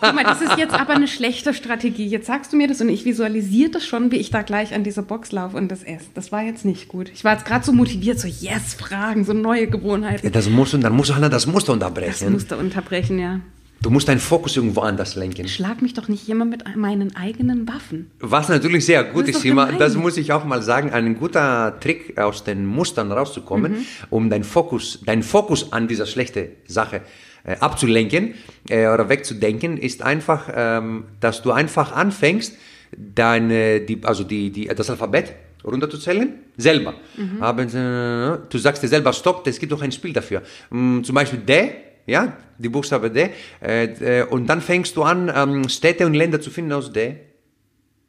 Guck 0.00 0.14
mal, 0.14 0.24
das 0.24 0.40
ist 0.40 0.56
jetzt 0.56 0.72
aber 0.72 0.94
eine 0.94 1.08
schlechte 1.08 1.52
Strategie. 1.52 2.06
Jetzt 2.06 2.26
sagst 2.26 2.52
du 2.52 2.56
mir 2.56 2.68
das 2.68 2.80
und 2.80 2.88
ich 2.88 3.04
visualisiere 3.04 3.70
das 3.70 3.84
schon, 3.84 4.10
wie 4.12 4.16
ich 4.16 4.30
da 4.30 4.40
gleich 4.42 4.72
an 4.74 4.82
diese 4.84 5.02
Box 5.02 5.30
laufe 5.32 5.56
und 5.58 5.68
das 5.70 5.82
esse. 5.82 6.06
Das 6.14 6.32
war 6.32 6.42
jetzt 6.42 6.64
nicht 6.64 6.88
gut. 6.88 7.10
Ich 7.12 7.22
war 7.24 7.32
jetzt 7.34 7.44
gerade 7.44 7.64
so 7.66 7.72
motiviert, 7.72 8.18
so 8.18 8.26
yes, 8.28 8.72
Fragen, 8.74 9.24
so 9.24 9.34
neue 9.34 9.64
Ja, 9.64 9.70
Gewohnheiten. 9.70 10.32
das 10.32 10.48
musst 10.48 10.72
du, 10.72 10.78
dann 10.78 10.94
musst 10.94 11.10
du 11.10 11.14
Hannah, 11.16 11.28
das 11.28 11.46
Muster 11.46 11.72
Das 11.76 11.88
unterbrechen. 11.88 12.32
musste 12.32 12.56
unterbrechen, 12.56 13.18
ja. 13.18 13.40
Du 13.80 13.90
musst 13.90 14.08
deinen 14.08 14.20
Fokus 14.20 14.56
irgendwo 14.56 14.80
anders 14.80 15.14
lenken. 15.14 15.46
Schlag 15.48 15.82
mich 15.82 15.94
doch 15.94 16.08
nicht 16.08 16.28
immer 16.28 16.44
mit 16.44 16.64
meinen 16.76 17.14
eigenen 17.16 17.68
Waffen. 17.68 18.10
Was 18.20 18.48
natürlich 18.48 18.86
sehr 18.86 19.04
gut 19.04 19.28
Das 19.28 19.36
ist 19.36 19.44
immer, 19.44 19.72
das 19.72 19.94
muss 19.94 20.16
ich 20.16 20.32
auch 20.32 20.44
mal 20.44 20.62
sagen, 20.62 20.90
ein 20.90 21.18
guter 21.18 21.78
Trick 21.80 22.18
aus 22.18 22.44
den 22.44 22.66
Mustern 22.66 23.12
rauszukommen, 23.12 23.72
Mhm. 23.72 23.84
um 24.10 24.30
deinen 24.30 24.44
Fokus, 24.44 25.00
deinen 25.04 25.22
Fokus 25.22 25.72
an 25.72 25.88
dieser 25.88 26.06
schlechten 26.06 26.48
Sache 26.66 27.02
äh, 27.44 27.56
abzulenken 27.60 28.34
äh, 28.70 28.86
oder 28.88 29.08
wegzudenken, 29.10 29.76
ist 29.76 30.02
einfach, 30.02 30.48
ähm, 30.54 31.04
dass 31.20 31.42
du 31.42 31.52
einfach 31.52 31.92
anfängst, 31.92 32.54
deine, 32.96 33.80
die, 33.80 34.00
also 34.04 34.24
die, 34.24 34.50
die, 34.50 34.66
das 34.68 34.88
Alphabet 34.88 35.32
runterzuzählen, 35.64 36.32
selber. 36.56 36.94
Mhm. 37.16 37.42
Aber, 37.42 37.62
äh, 37.62 38.38
du 38.48 38.58
sagst 38.58 38.82
dir 38.82 38.88
selber 38.88 39.12
Stopp, 39.12 39.46
es 39.46 39.58
gibt 39.58 39.72
doch 39.72 39.82
ein 39.82 39.92
Spiel 39.92 40.12
dafür. 40.12 40.42
Mm, 40.70 41.02
Zum 41.02 41.14
Beispiel 41.14 41.40
D, 41.40 41.70
ja, 42.06 42.36
die 42.58 42.68
Buchstabe 42.68 43.10
D, 43.10 43.30
äh, 43.62 43.84
äh, 43.84 44.24
und 44.24 44.46
dann 44.46 44.60
fängst 44.60 44.96
du 44.96 45.02
an, 45.02 45.30
ähm, 45.34 45.68
Städte 45.68 46.06
und 46.06 46.14
Länder 46.14 46.40
zu 46.40 46.50
finden 46.50 46.72
aus 46.72 46.92
D. 46.92 47.16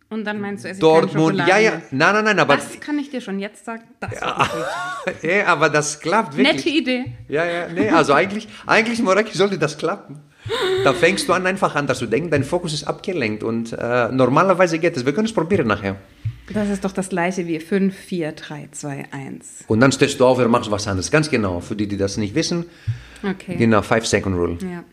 Und 0.10 0.24
dann 0.24 0.40
meinst 0.40 0.64
du, 0.64 0.70
esse 0.70 0.78
ich 0.78 0.82
Dortmund, 0.82 1.40
ja, 1.48 1.58
ja, 1.58 1.82
nein, 1.92 2.14
nein, 2.14 2.26
nein, 2.26 2.40
aber, 2.40 2.58
Das 2.58 2.80
kann 2.80 3.00
ich 3.00 3.10
dir 3.10 3.22
schon 3.22 3.40
jetzt 3.40 3.66
sagen. 3.66 3.84
Das 4.00 4.12
wird 4.12 5.24
ja, 5.24 5.48
aber 5.48 5.70
das 5.70 6.00
klappt 6.00 6.38
wirklich. 6.38 6.56
Nette 6.56 6.70
Idee. 6.70 7.06
Ja, 7.28 7.44
ja, 7.44 7.68
nee, 7.68 7.90
also 7.90 8.14
eigentlich, 8.14 8.48
eigentlich, 8.68 9.02
Moraki, 9.02 9.36
sollte 9.36 9.58
das 9.58 9.78
klappen. 9.78 10.22
Da 10.84 10.94
fängst 10.94 11.28
du 11.28 11.34
an, 11.34 11.48
einfach 11.48 11.74
anders 11.74 11.98
zu 11.98 12.06
denken, 12.06 12.30
dein 12.30 12.44
Fokus 12.44 12.72
ist 12.74 12.84
abgelenkt 12.84 13.44
und 13.44 13.74
äh, 13.74 14.10
normalerweise 14.12 14.78
geht 14.78 14.96
es. 14.96 15.06
Wir 15.06 15.14
können 15.14 15.26
es 15.26 15.34
probieren 15.34 15.68
nachher. 15.68 15.96
Das 16.54 16.70
ist 16.70 16.86
doch 16.86 16.92
das 16.92 17.10
gleiche 17.10 17.48
wie 17.48 17.60
5, 17.60 17.96
4, 17.96 18.34
3, 18.34 18.70
2, 18.72 19.06
1. 19.12 19.64
Und 19.68 19.80
dann 19.80 19.92
stehst 19.92 20.20
du 20.20 20.26
auf 20.26 20.38
und 20.38 20.52
machst 20.52 20.70
was 20.70 20.88
anderes. 20.88 21.10
Ganz 21.10 21.32
genau, 21.32 21.60
für 21.60 21.76
die, 21.76 21.88
die 21.88 21.98
das 21.98 22.18
nicht 22.18 22.36
wissen. 22.36 22.66
Okay. 23.24 23.56
Genau, 23.58 23.82
Five-Second-Rule. 23.82 24.58
Ja. 24.62 24.84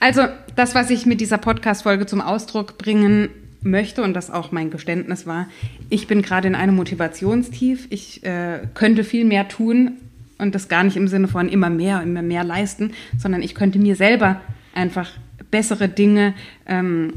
Also, 0.00 0.22
das, 0.56 0.74
was 0.74 0.90
ich 0.90 1.06
mit 1.06 1.20
dieser 1.20 1.38
Podcast-Folge 1.38 2.06
zum 2.06 2.20
Ausdruck 2.20 2.78
bringen 2.78 3.28
möchte 3.62 4.02
und 4.02 4.14
das 4.14 4.30
auch 4.30 4.52
mein 4.52 4.70
Geständnis 4.70 5.26
war, 5.26 5.48
ich 5.88 6.06
bin 6.06 6.22
gerade 6.22 6.48
in 6.48 6.54
einem 6.54 6.74
Motivationstief. 6.74 7.86
Ich 7.90 8.24
äh, 8.24 8.66
könnte 8.74 9.04
viel 9.04 9.24
mehr 9.24 9.48
tun 9.48 9.98
und 10.38 10.54
das 10.54 10.68
gar 10.68 10.82
nicht 10.82 10.96
im 10.96 11.08
Sinne 11.08 11.28
von 11.28 11.48
immer 11.48 11.70
mehr, 11.70 12.02
immer 12.02 12.22
mehr 12.22 12.44
leisten, 12.44 12.92
sondern 13.16 13.42
ich 13.42 13.54
könnte 13.54 13.78
mir 13.78 13.94
selber 13.94 14.40
einfach 14.74 15.10
bessere 15.50 15.88
Dinge, 15.88 16.34
ähm, 16.66 17.12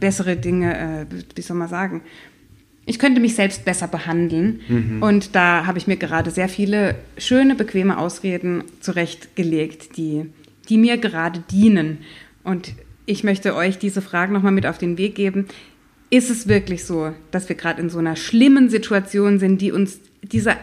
bessere 0.00 0.36
Dinge, 0.36 0.76
äh, 0.76 1.06
wie 1.34 1.42
soll 1.42 1.56
man 1.56 1.68
sagen, 1.68 2.02
ich 2.86 2.98
könnte 2.98 3.20
mich 3.20 3.34
selbst 3.34 3.64
besser 3.64 3.88
behandeln. 3.88 4.60
Und 5.02 5.36
da 5.36 5.66
habe 5.66 5.78
ich 5.78 5.86
mir 5.86 5.96
gerade 5.96 6.30
sehr 6.30 6.48
viele 6.48 6.96
schöne, 7.18 7.54
bequeme 7.54 7.98
Ausreden 7.98 8.64
zurechtgelegt, 8.80 9.96
die, 9.96 10.26
die 10.68 10.78
mir 10.78 10.98
gerade 10.98 11.42
dienen. 11.50 11.98
Und 12.42 12.72
ich 13.06 13.22
möchte 13.24 13.54
euch 13.54 13.78
diese 13.78 14.02
Fragen 14.02 14.32
nochmal 14.32 14.52
mit 14.52 14.66
auf 14.66 14.78
den 14.78 14.98
Weg 14.98 15.14
geben. 15.14 15.46
Ist 16.10 16.30
es 16.30 16.48
wirklich 16.48 16.84
so, 16.84 17.12
dass 17.30 17.48
wir 17.48 17.56
gerade 17.56 17.80
in 17.80 17.90
so 17.90 17.98
einer 17.98 18.16
schlimmen 18.16 18.68
Situation 18.68 19.38
sind, 19.38 19.60
die 19.60 19.72
uns 19.72 20.00
diese 20.22 20.56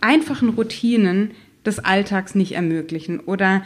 einfachen 0.00 0.50
Routinen 0.50 1.30
des 1.64 1.78
Alltags 1.78 2.34
nicht 2.34 2.52
ermöglichen? 2.52 3.20
Oder 3.20 3.62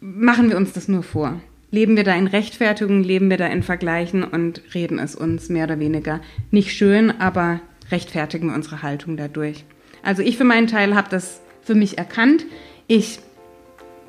machen 0.00 0.48
wir 0.48 0.56
uns 0.56 0.72
das 0.72 0.88
nur 0.88 1.02
vor? 1.02 1.40
Leben 1.70 1.96
wir 1.96 2.04
da 2.04 2.14
in 2.14 2.26
Rechtfertigung, 2.26 3.02
leben 3.02 3.28
wir 3.28 3.36
da 3.36 3.46
in 3.46 3.62
Vergleichen 3.62 4.22
und 4.24 4.62
reden 4.74 4.98
es 4.98 5.14
uns 5.16 5.48
mehr 5.48 5.64
oder 5.64 5.78
weniger 5.78 6.20
nicht 6.50 6.72
schön, 6.72 7.10
aber 7.20 7.60
rechtfertigen 7.90 8.48
wir 8.48 8.54
unsere 8.54 8.82
Haltung 8.82 9.16
dadurch. 9.16 9.64
Also 10.02 10.22
ich 10.22 10.36
für 10.36 10.44
meinen 10.44 10.68
Teil 10.68 10.94
habe 10.94 11.08
das 11.10 11.40
für 11.62 11.74
mich 11.74 11.98
erkannt. 11.98 12.44
Ich 12.86 13.18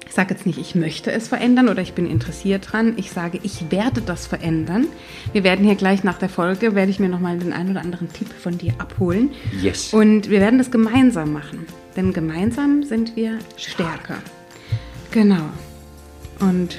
sage 0.10 0.34
jetzt 0.34 0.46
nicht, 0.46 0.58
ich 0.58 0.76
möchte 0.76 1.12
es 1.12 1.28
verändern 1.28 1.70
oder 1.70 1.82
ich 1.82 1.94
bin 1.94 2.10
interessiert 2.10 2.72
dran. 2.72 2.94
Ich 2.98 3.12
sage, 3.12 3.40
ich 3.44 3.72
werde 3.72 4.02
das 4.02 4.28
verändern. 4.28 4.88
Wir 5.34 5.44
werden 5.44 5.66
hier 5.66 5.76
gleich 5.76 6.04
nach 6.04 6.18
der 6.18 6.30
Folge, 6.30 6.76
werde 6.76 6.92
ich 6.92 7.00
mir 7.00 7.10
nochmal 7.10 7.38
den 7.38 7.54
einen 7.54 7.72
oder 7.72 7.82
anderen 7.82 8.12
Tipp 8.14 8.30
von 8.30 8.58
dir 8.58 8.74
abholen. 8.78 9.32
Yes. 9.62 9.94
Und 9.94 10.30
wir 10.30 10.40
werden 10.40 10.60
das 10.60 10.72
gemeinsam 10.72 11.34
machen. 11.34 11.66
Denn 11.96 12.14
gemeinsam 12.14 12.84
sind 12.84 13.16
wir 13.16 13.40
stärker. 13.58 14.18
Genau. 15.12 15.50
Und 16.40 16.78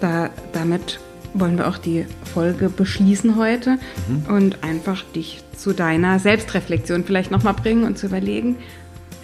da, 0.00 0.30
damit 0.52 1.00
wollen 1.34 1.58
wir 1.58 1.68
auch 1.68 1.78
die 1.78 2.06
Folge 2.34 2.68
beschließen 2.68 3.36
heute 3.36 3.78
mhm. 4.08 4.34
und 4.34 4.64
einfach 4.64 5.02
dich 5.14 5.42
zu 5.56 5.72
deiner 5.72 6.18
Selbstreflexion 6.18 7.04
vielleicht 7.04 7.30
nochmal 7.30 7.54
bringen 7.54 7.84
und 7.84 7.98
zu 7.98 8.06
überlegen, 8.06 8.56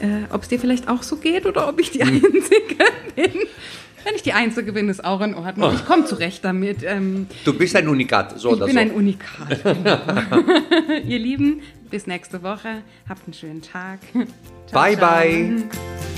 äh, 0.00 0.32
ob 0.32 0.42
es 0.42 0.48
dir 0.48 0.60
vielleicht 0.60 0.88
auch 0.88 1.02
so 1.02 1.16
geht 1.16 1.46
oder 1.46 1.68
ob 1.68 1.80
ich 1.80 1.90
die 1.90 2.04
mhm. 2.04 2.22
Einzige 2.24 2.84
bin. 3.16 3.32
Wenn 4.04 4.14
ich 4.14 4.22
die 4.22 4.34
Einzige 4.34 4.72
bin, 4.72 4.88
ist 4.88 5.04
auch 5.04 5.20
in 5.20 5.34
Ordnung. 5.34 5.74
Ich 5.74 5.84
komme 5.84 6.04
zurecht 6.04 6.44
damit. 6.44 6.84
Ähm, 6.84 7.26
du 7.44 7.52
bist 7.52 7.74
ein 7.74 7.88
Unikat, 7.88 8.38
so 8.38 8.50
ich 8.50 8.54
oder 8.54 8.66
so. 8.66 8.68
Ich 8.68 8.74
bin 8.74 8.78
ein 8.78 8.90
Unikat. 8.92 9.64
Genau. 9.64 9.98
Ihr 11.04 11.18
Lieben, 11.18 11.60
bis 11.90 12.06
nächste 12.06 12.42
Woche. 12.44 12.82
Habt 13.08 13.22
einen 13.26 13.34
schönen 13.34 13.62
Tag. 13.62 13.98
Ciao, 14.12 14.24
bye, 14.72 14.96
ciao. 14.96 15.10
bye. 15.10 16.15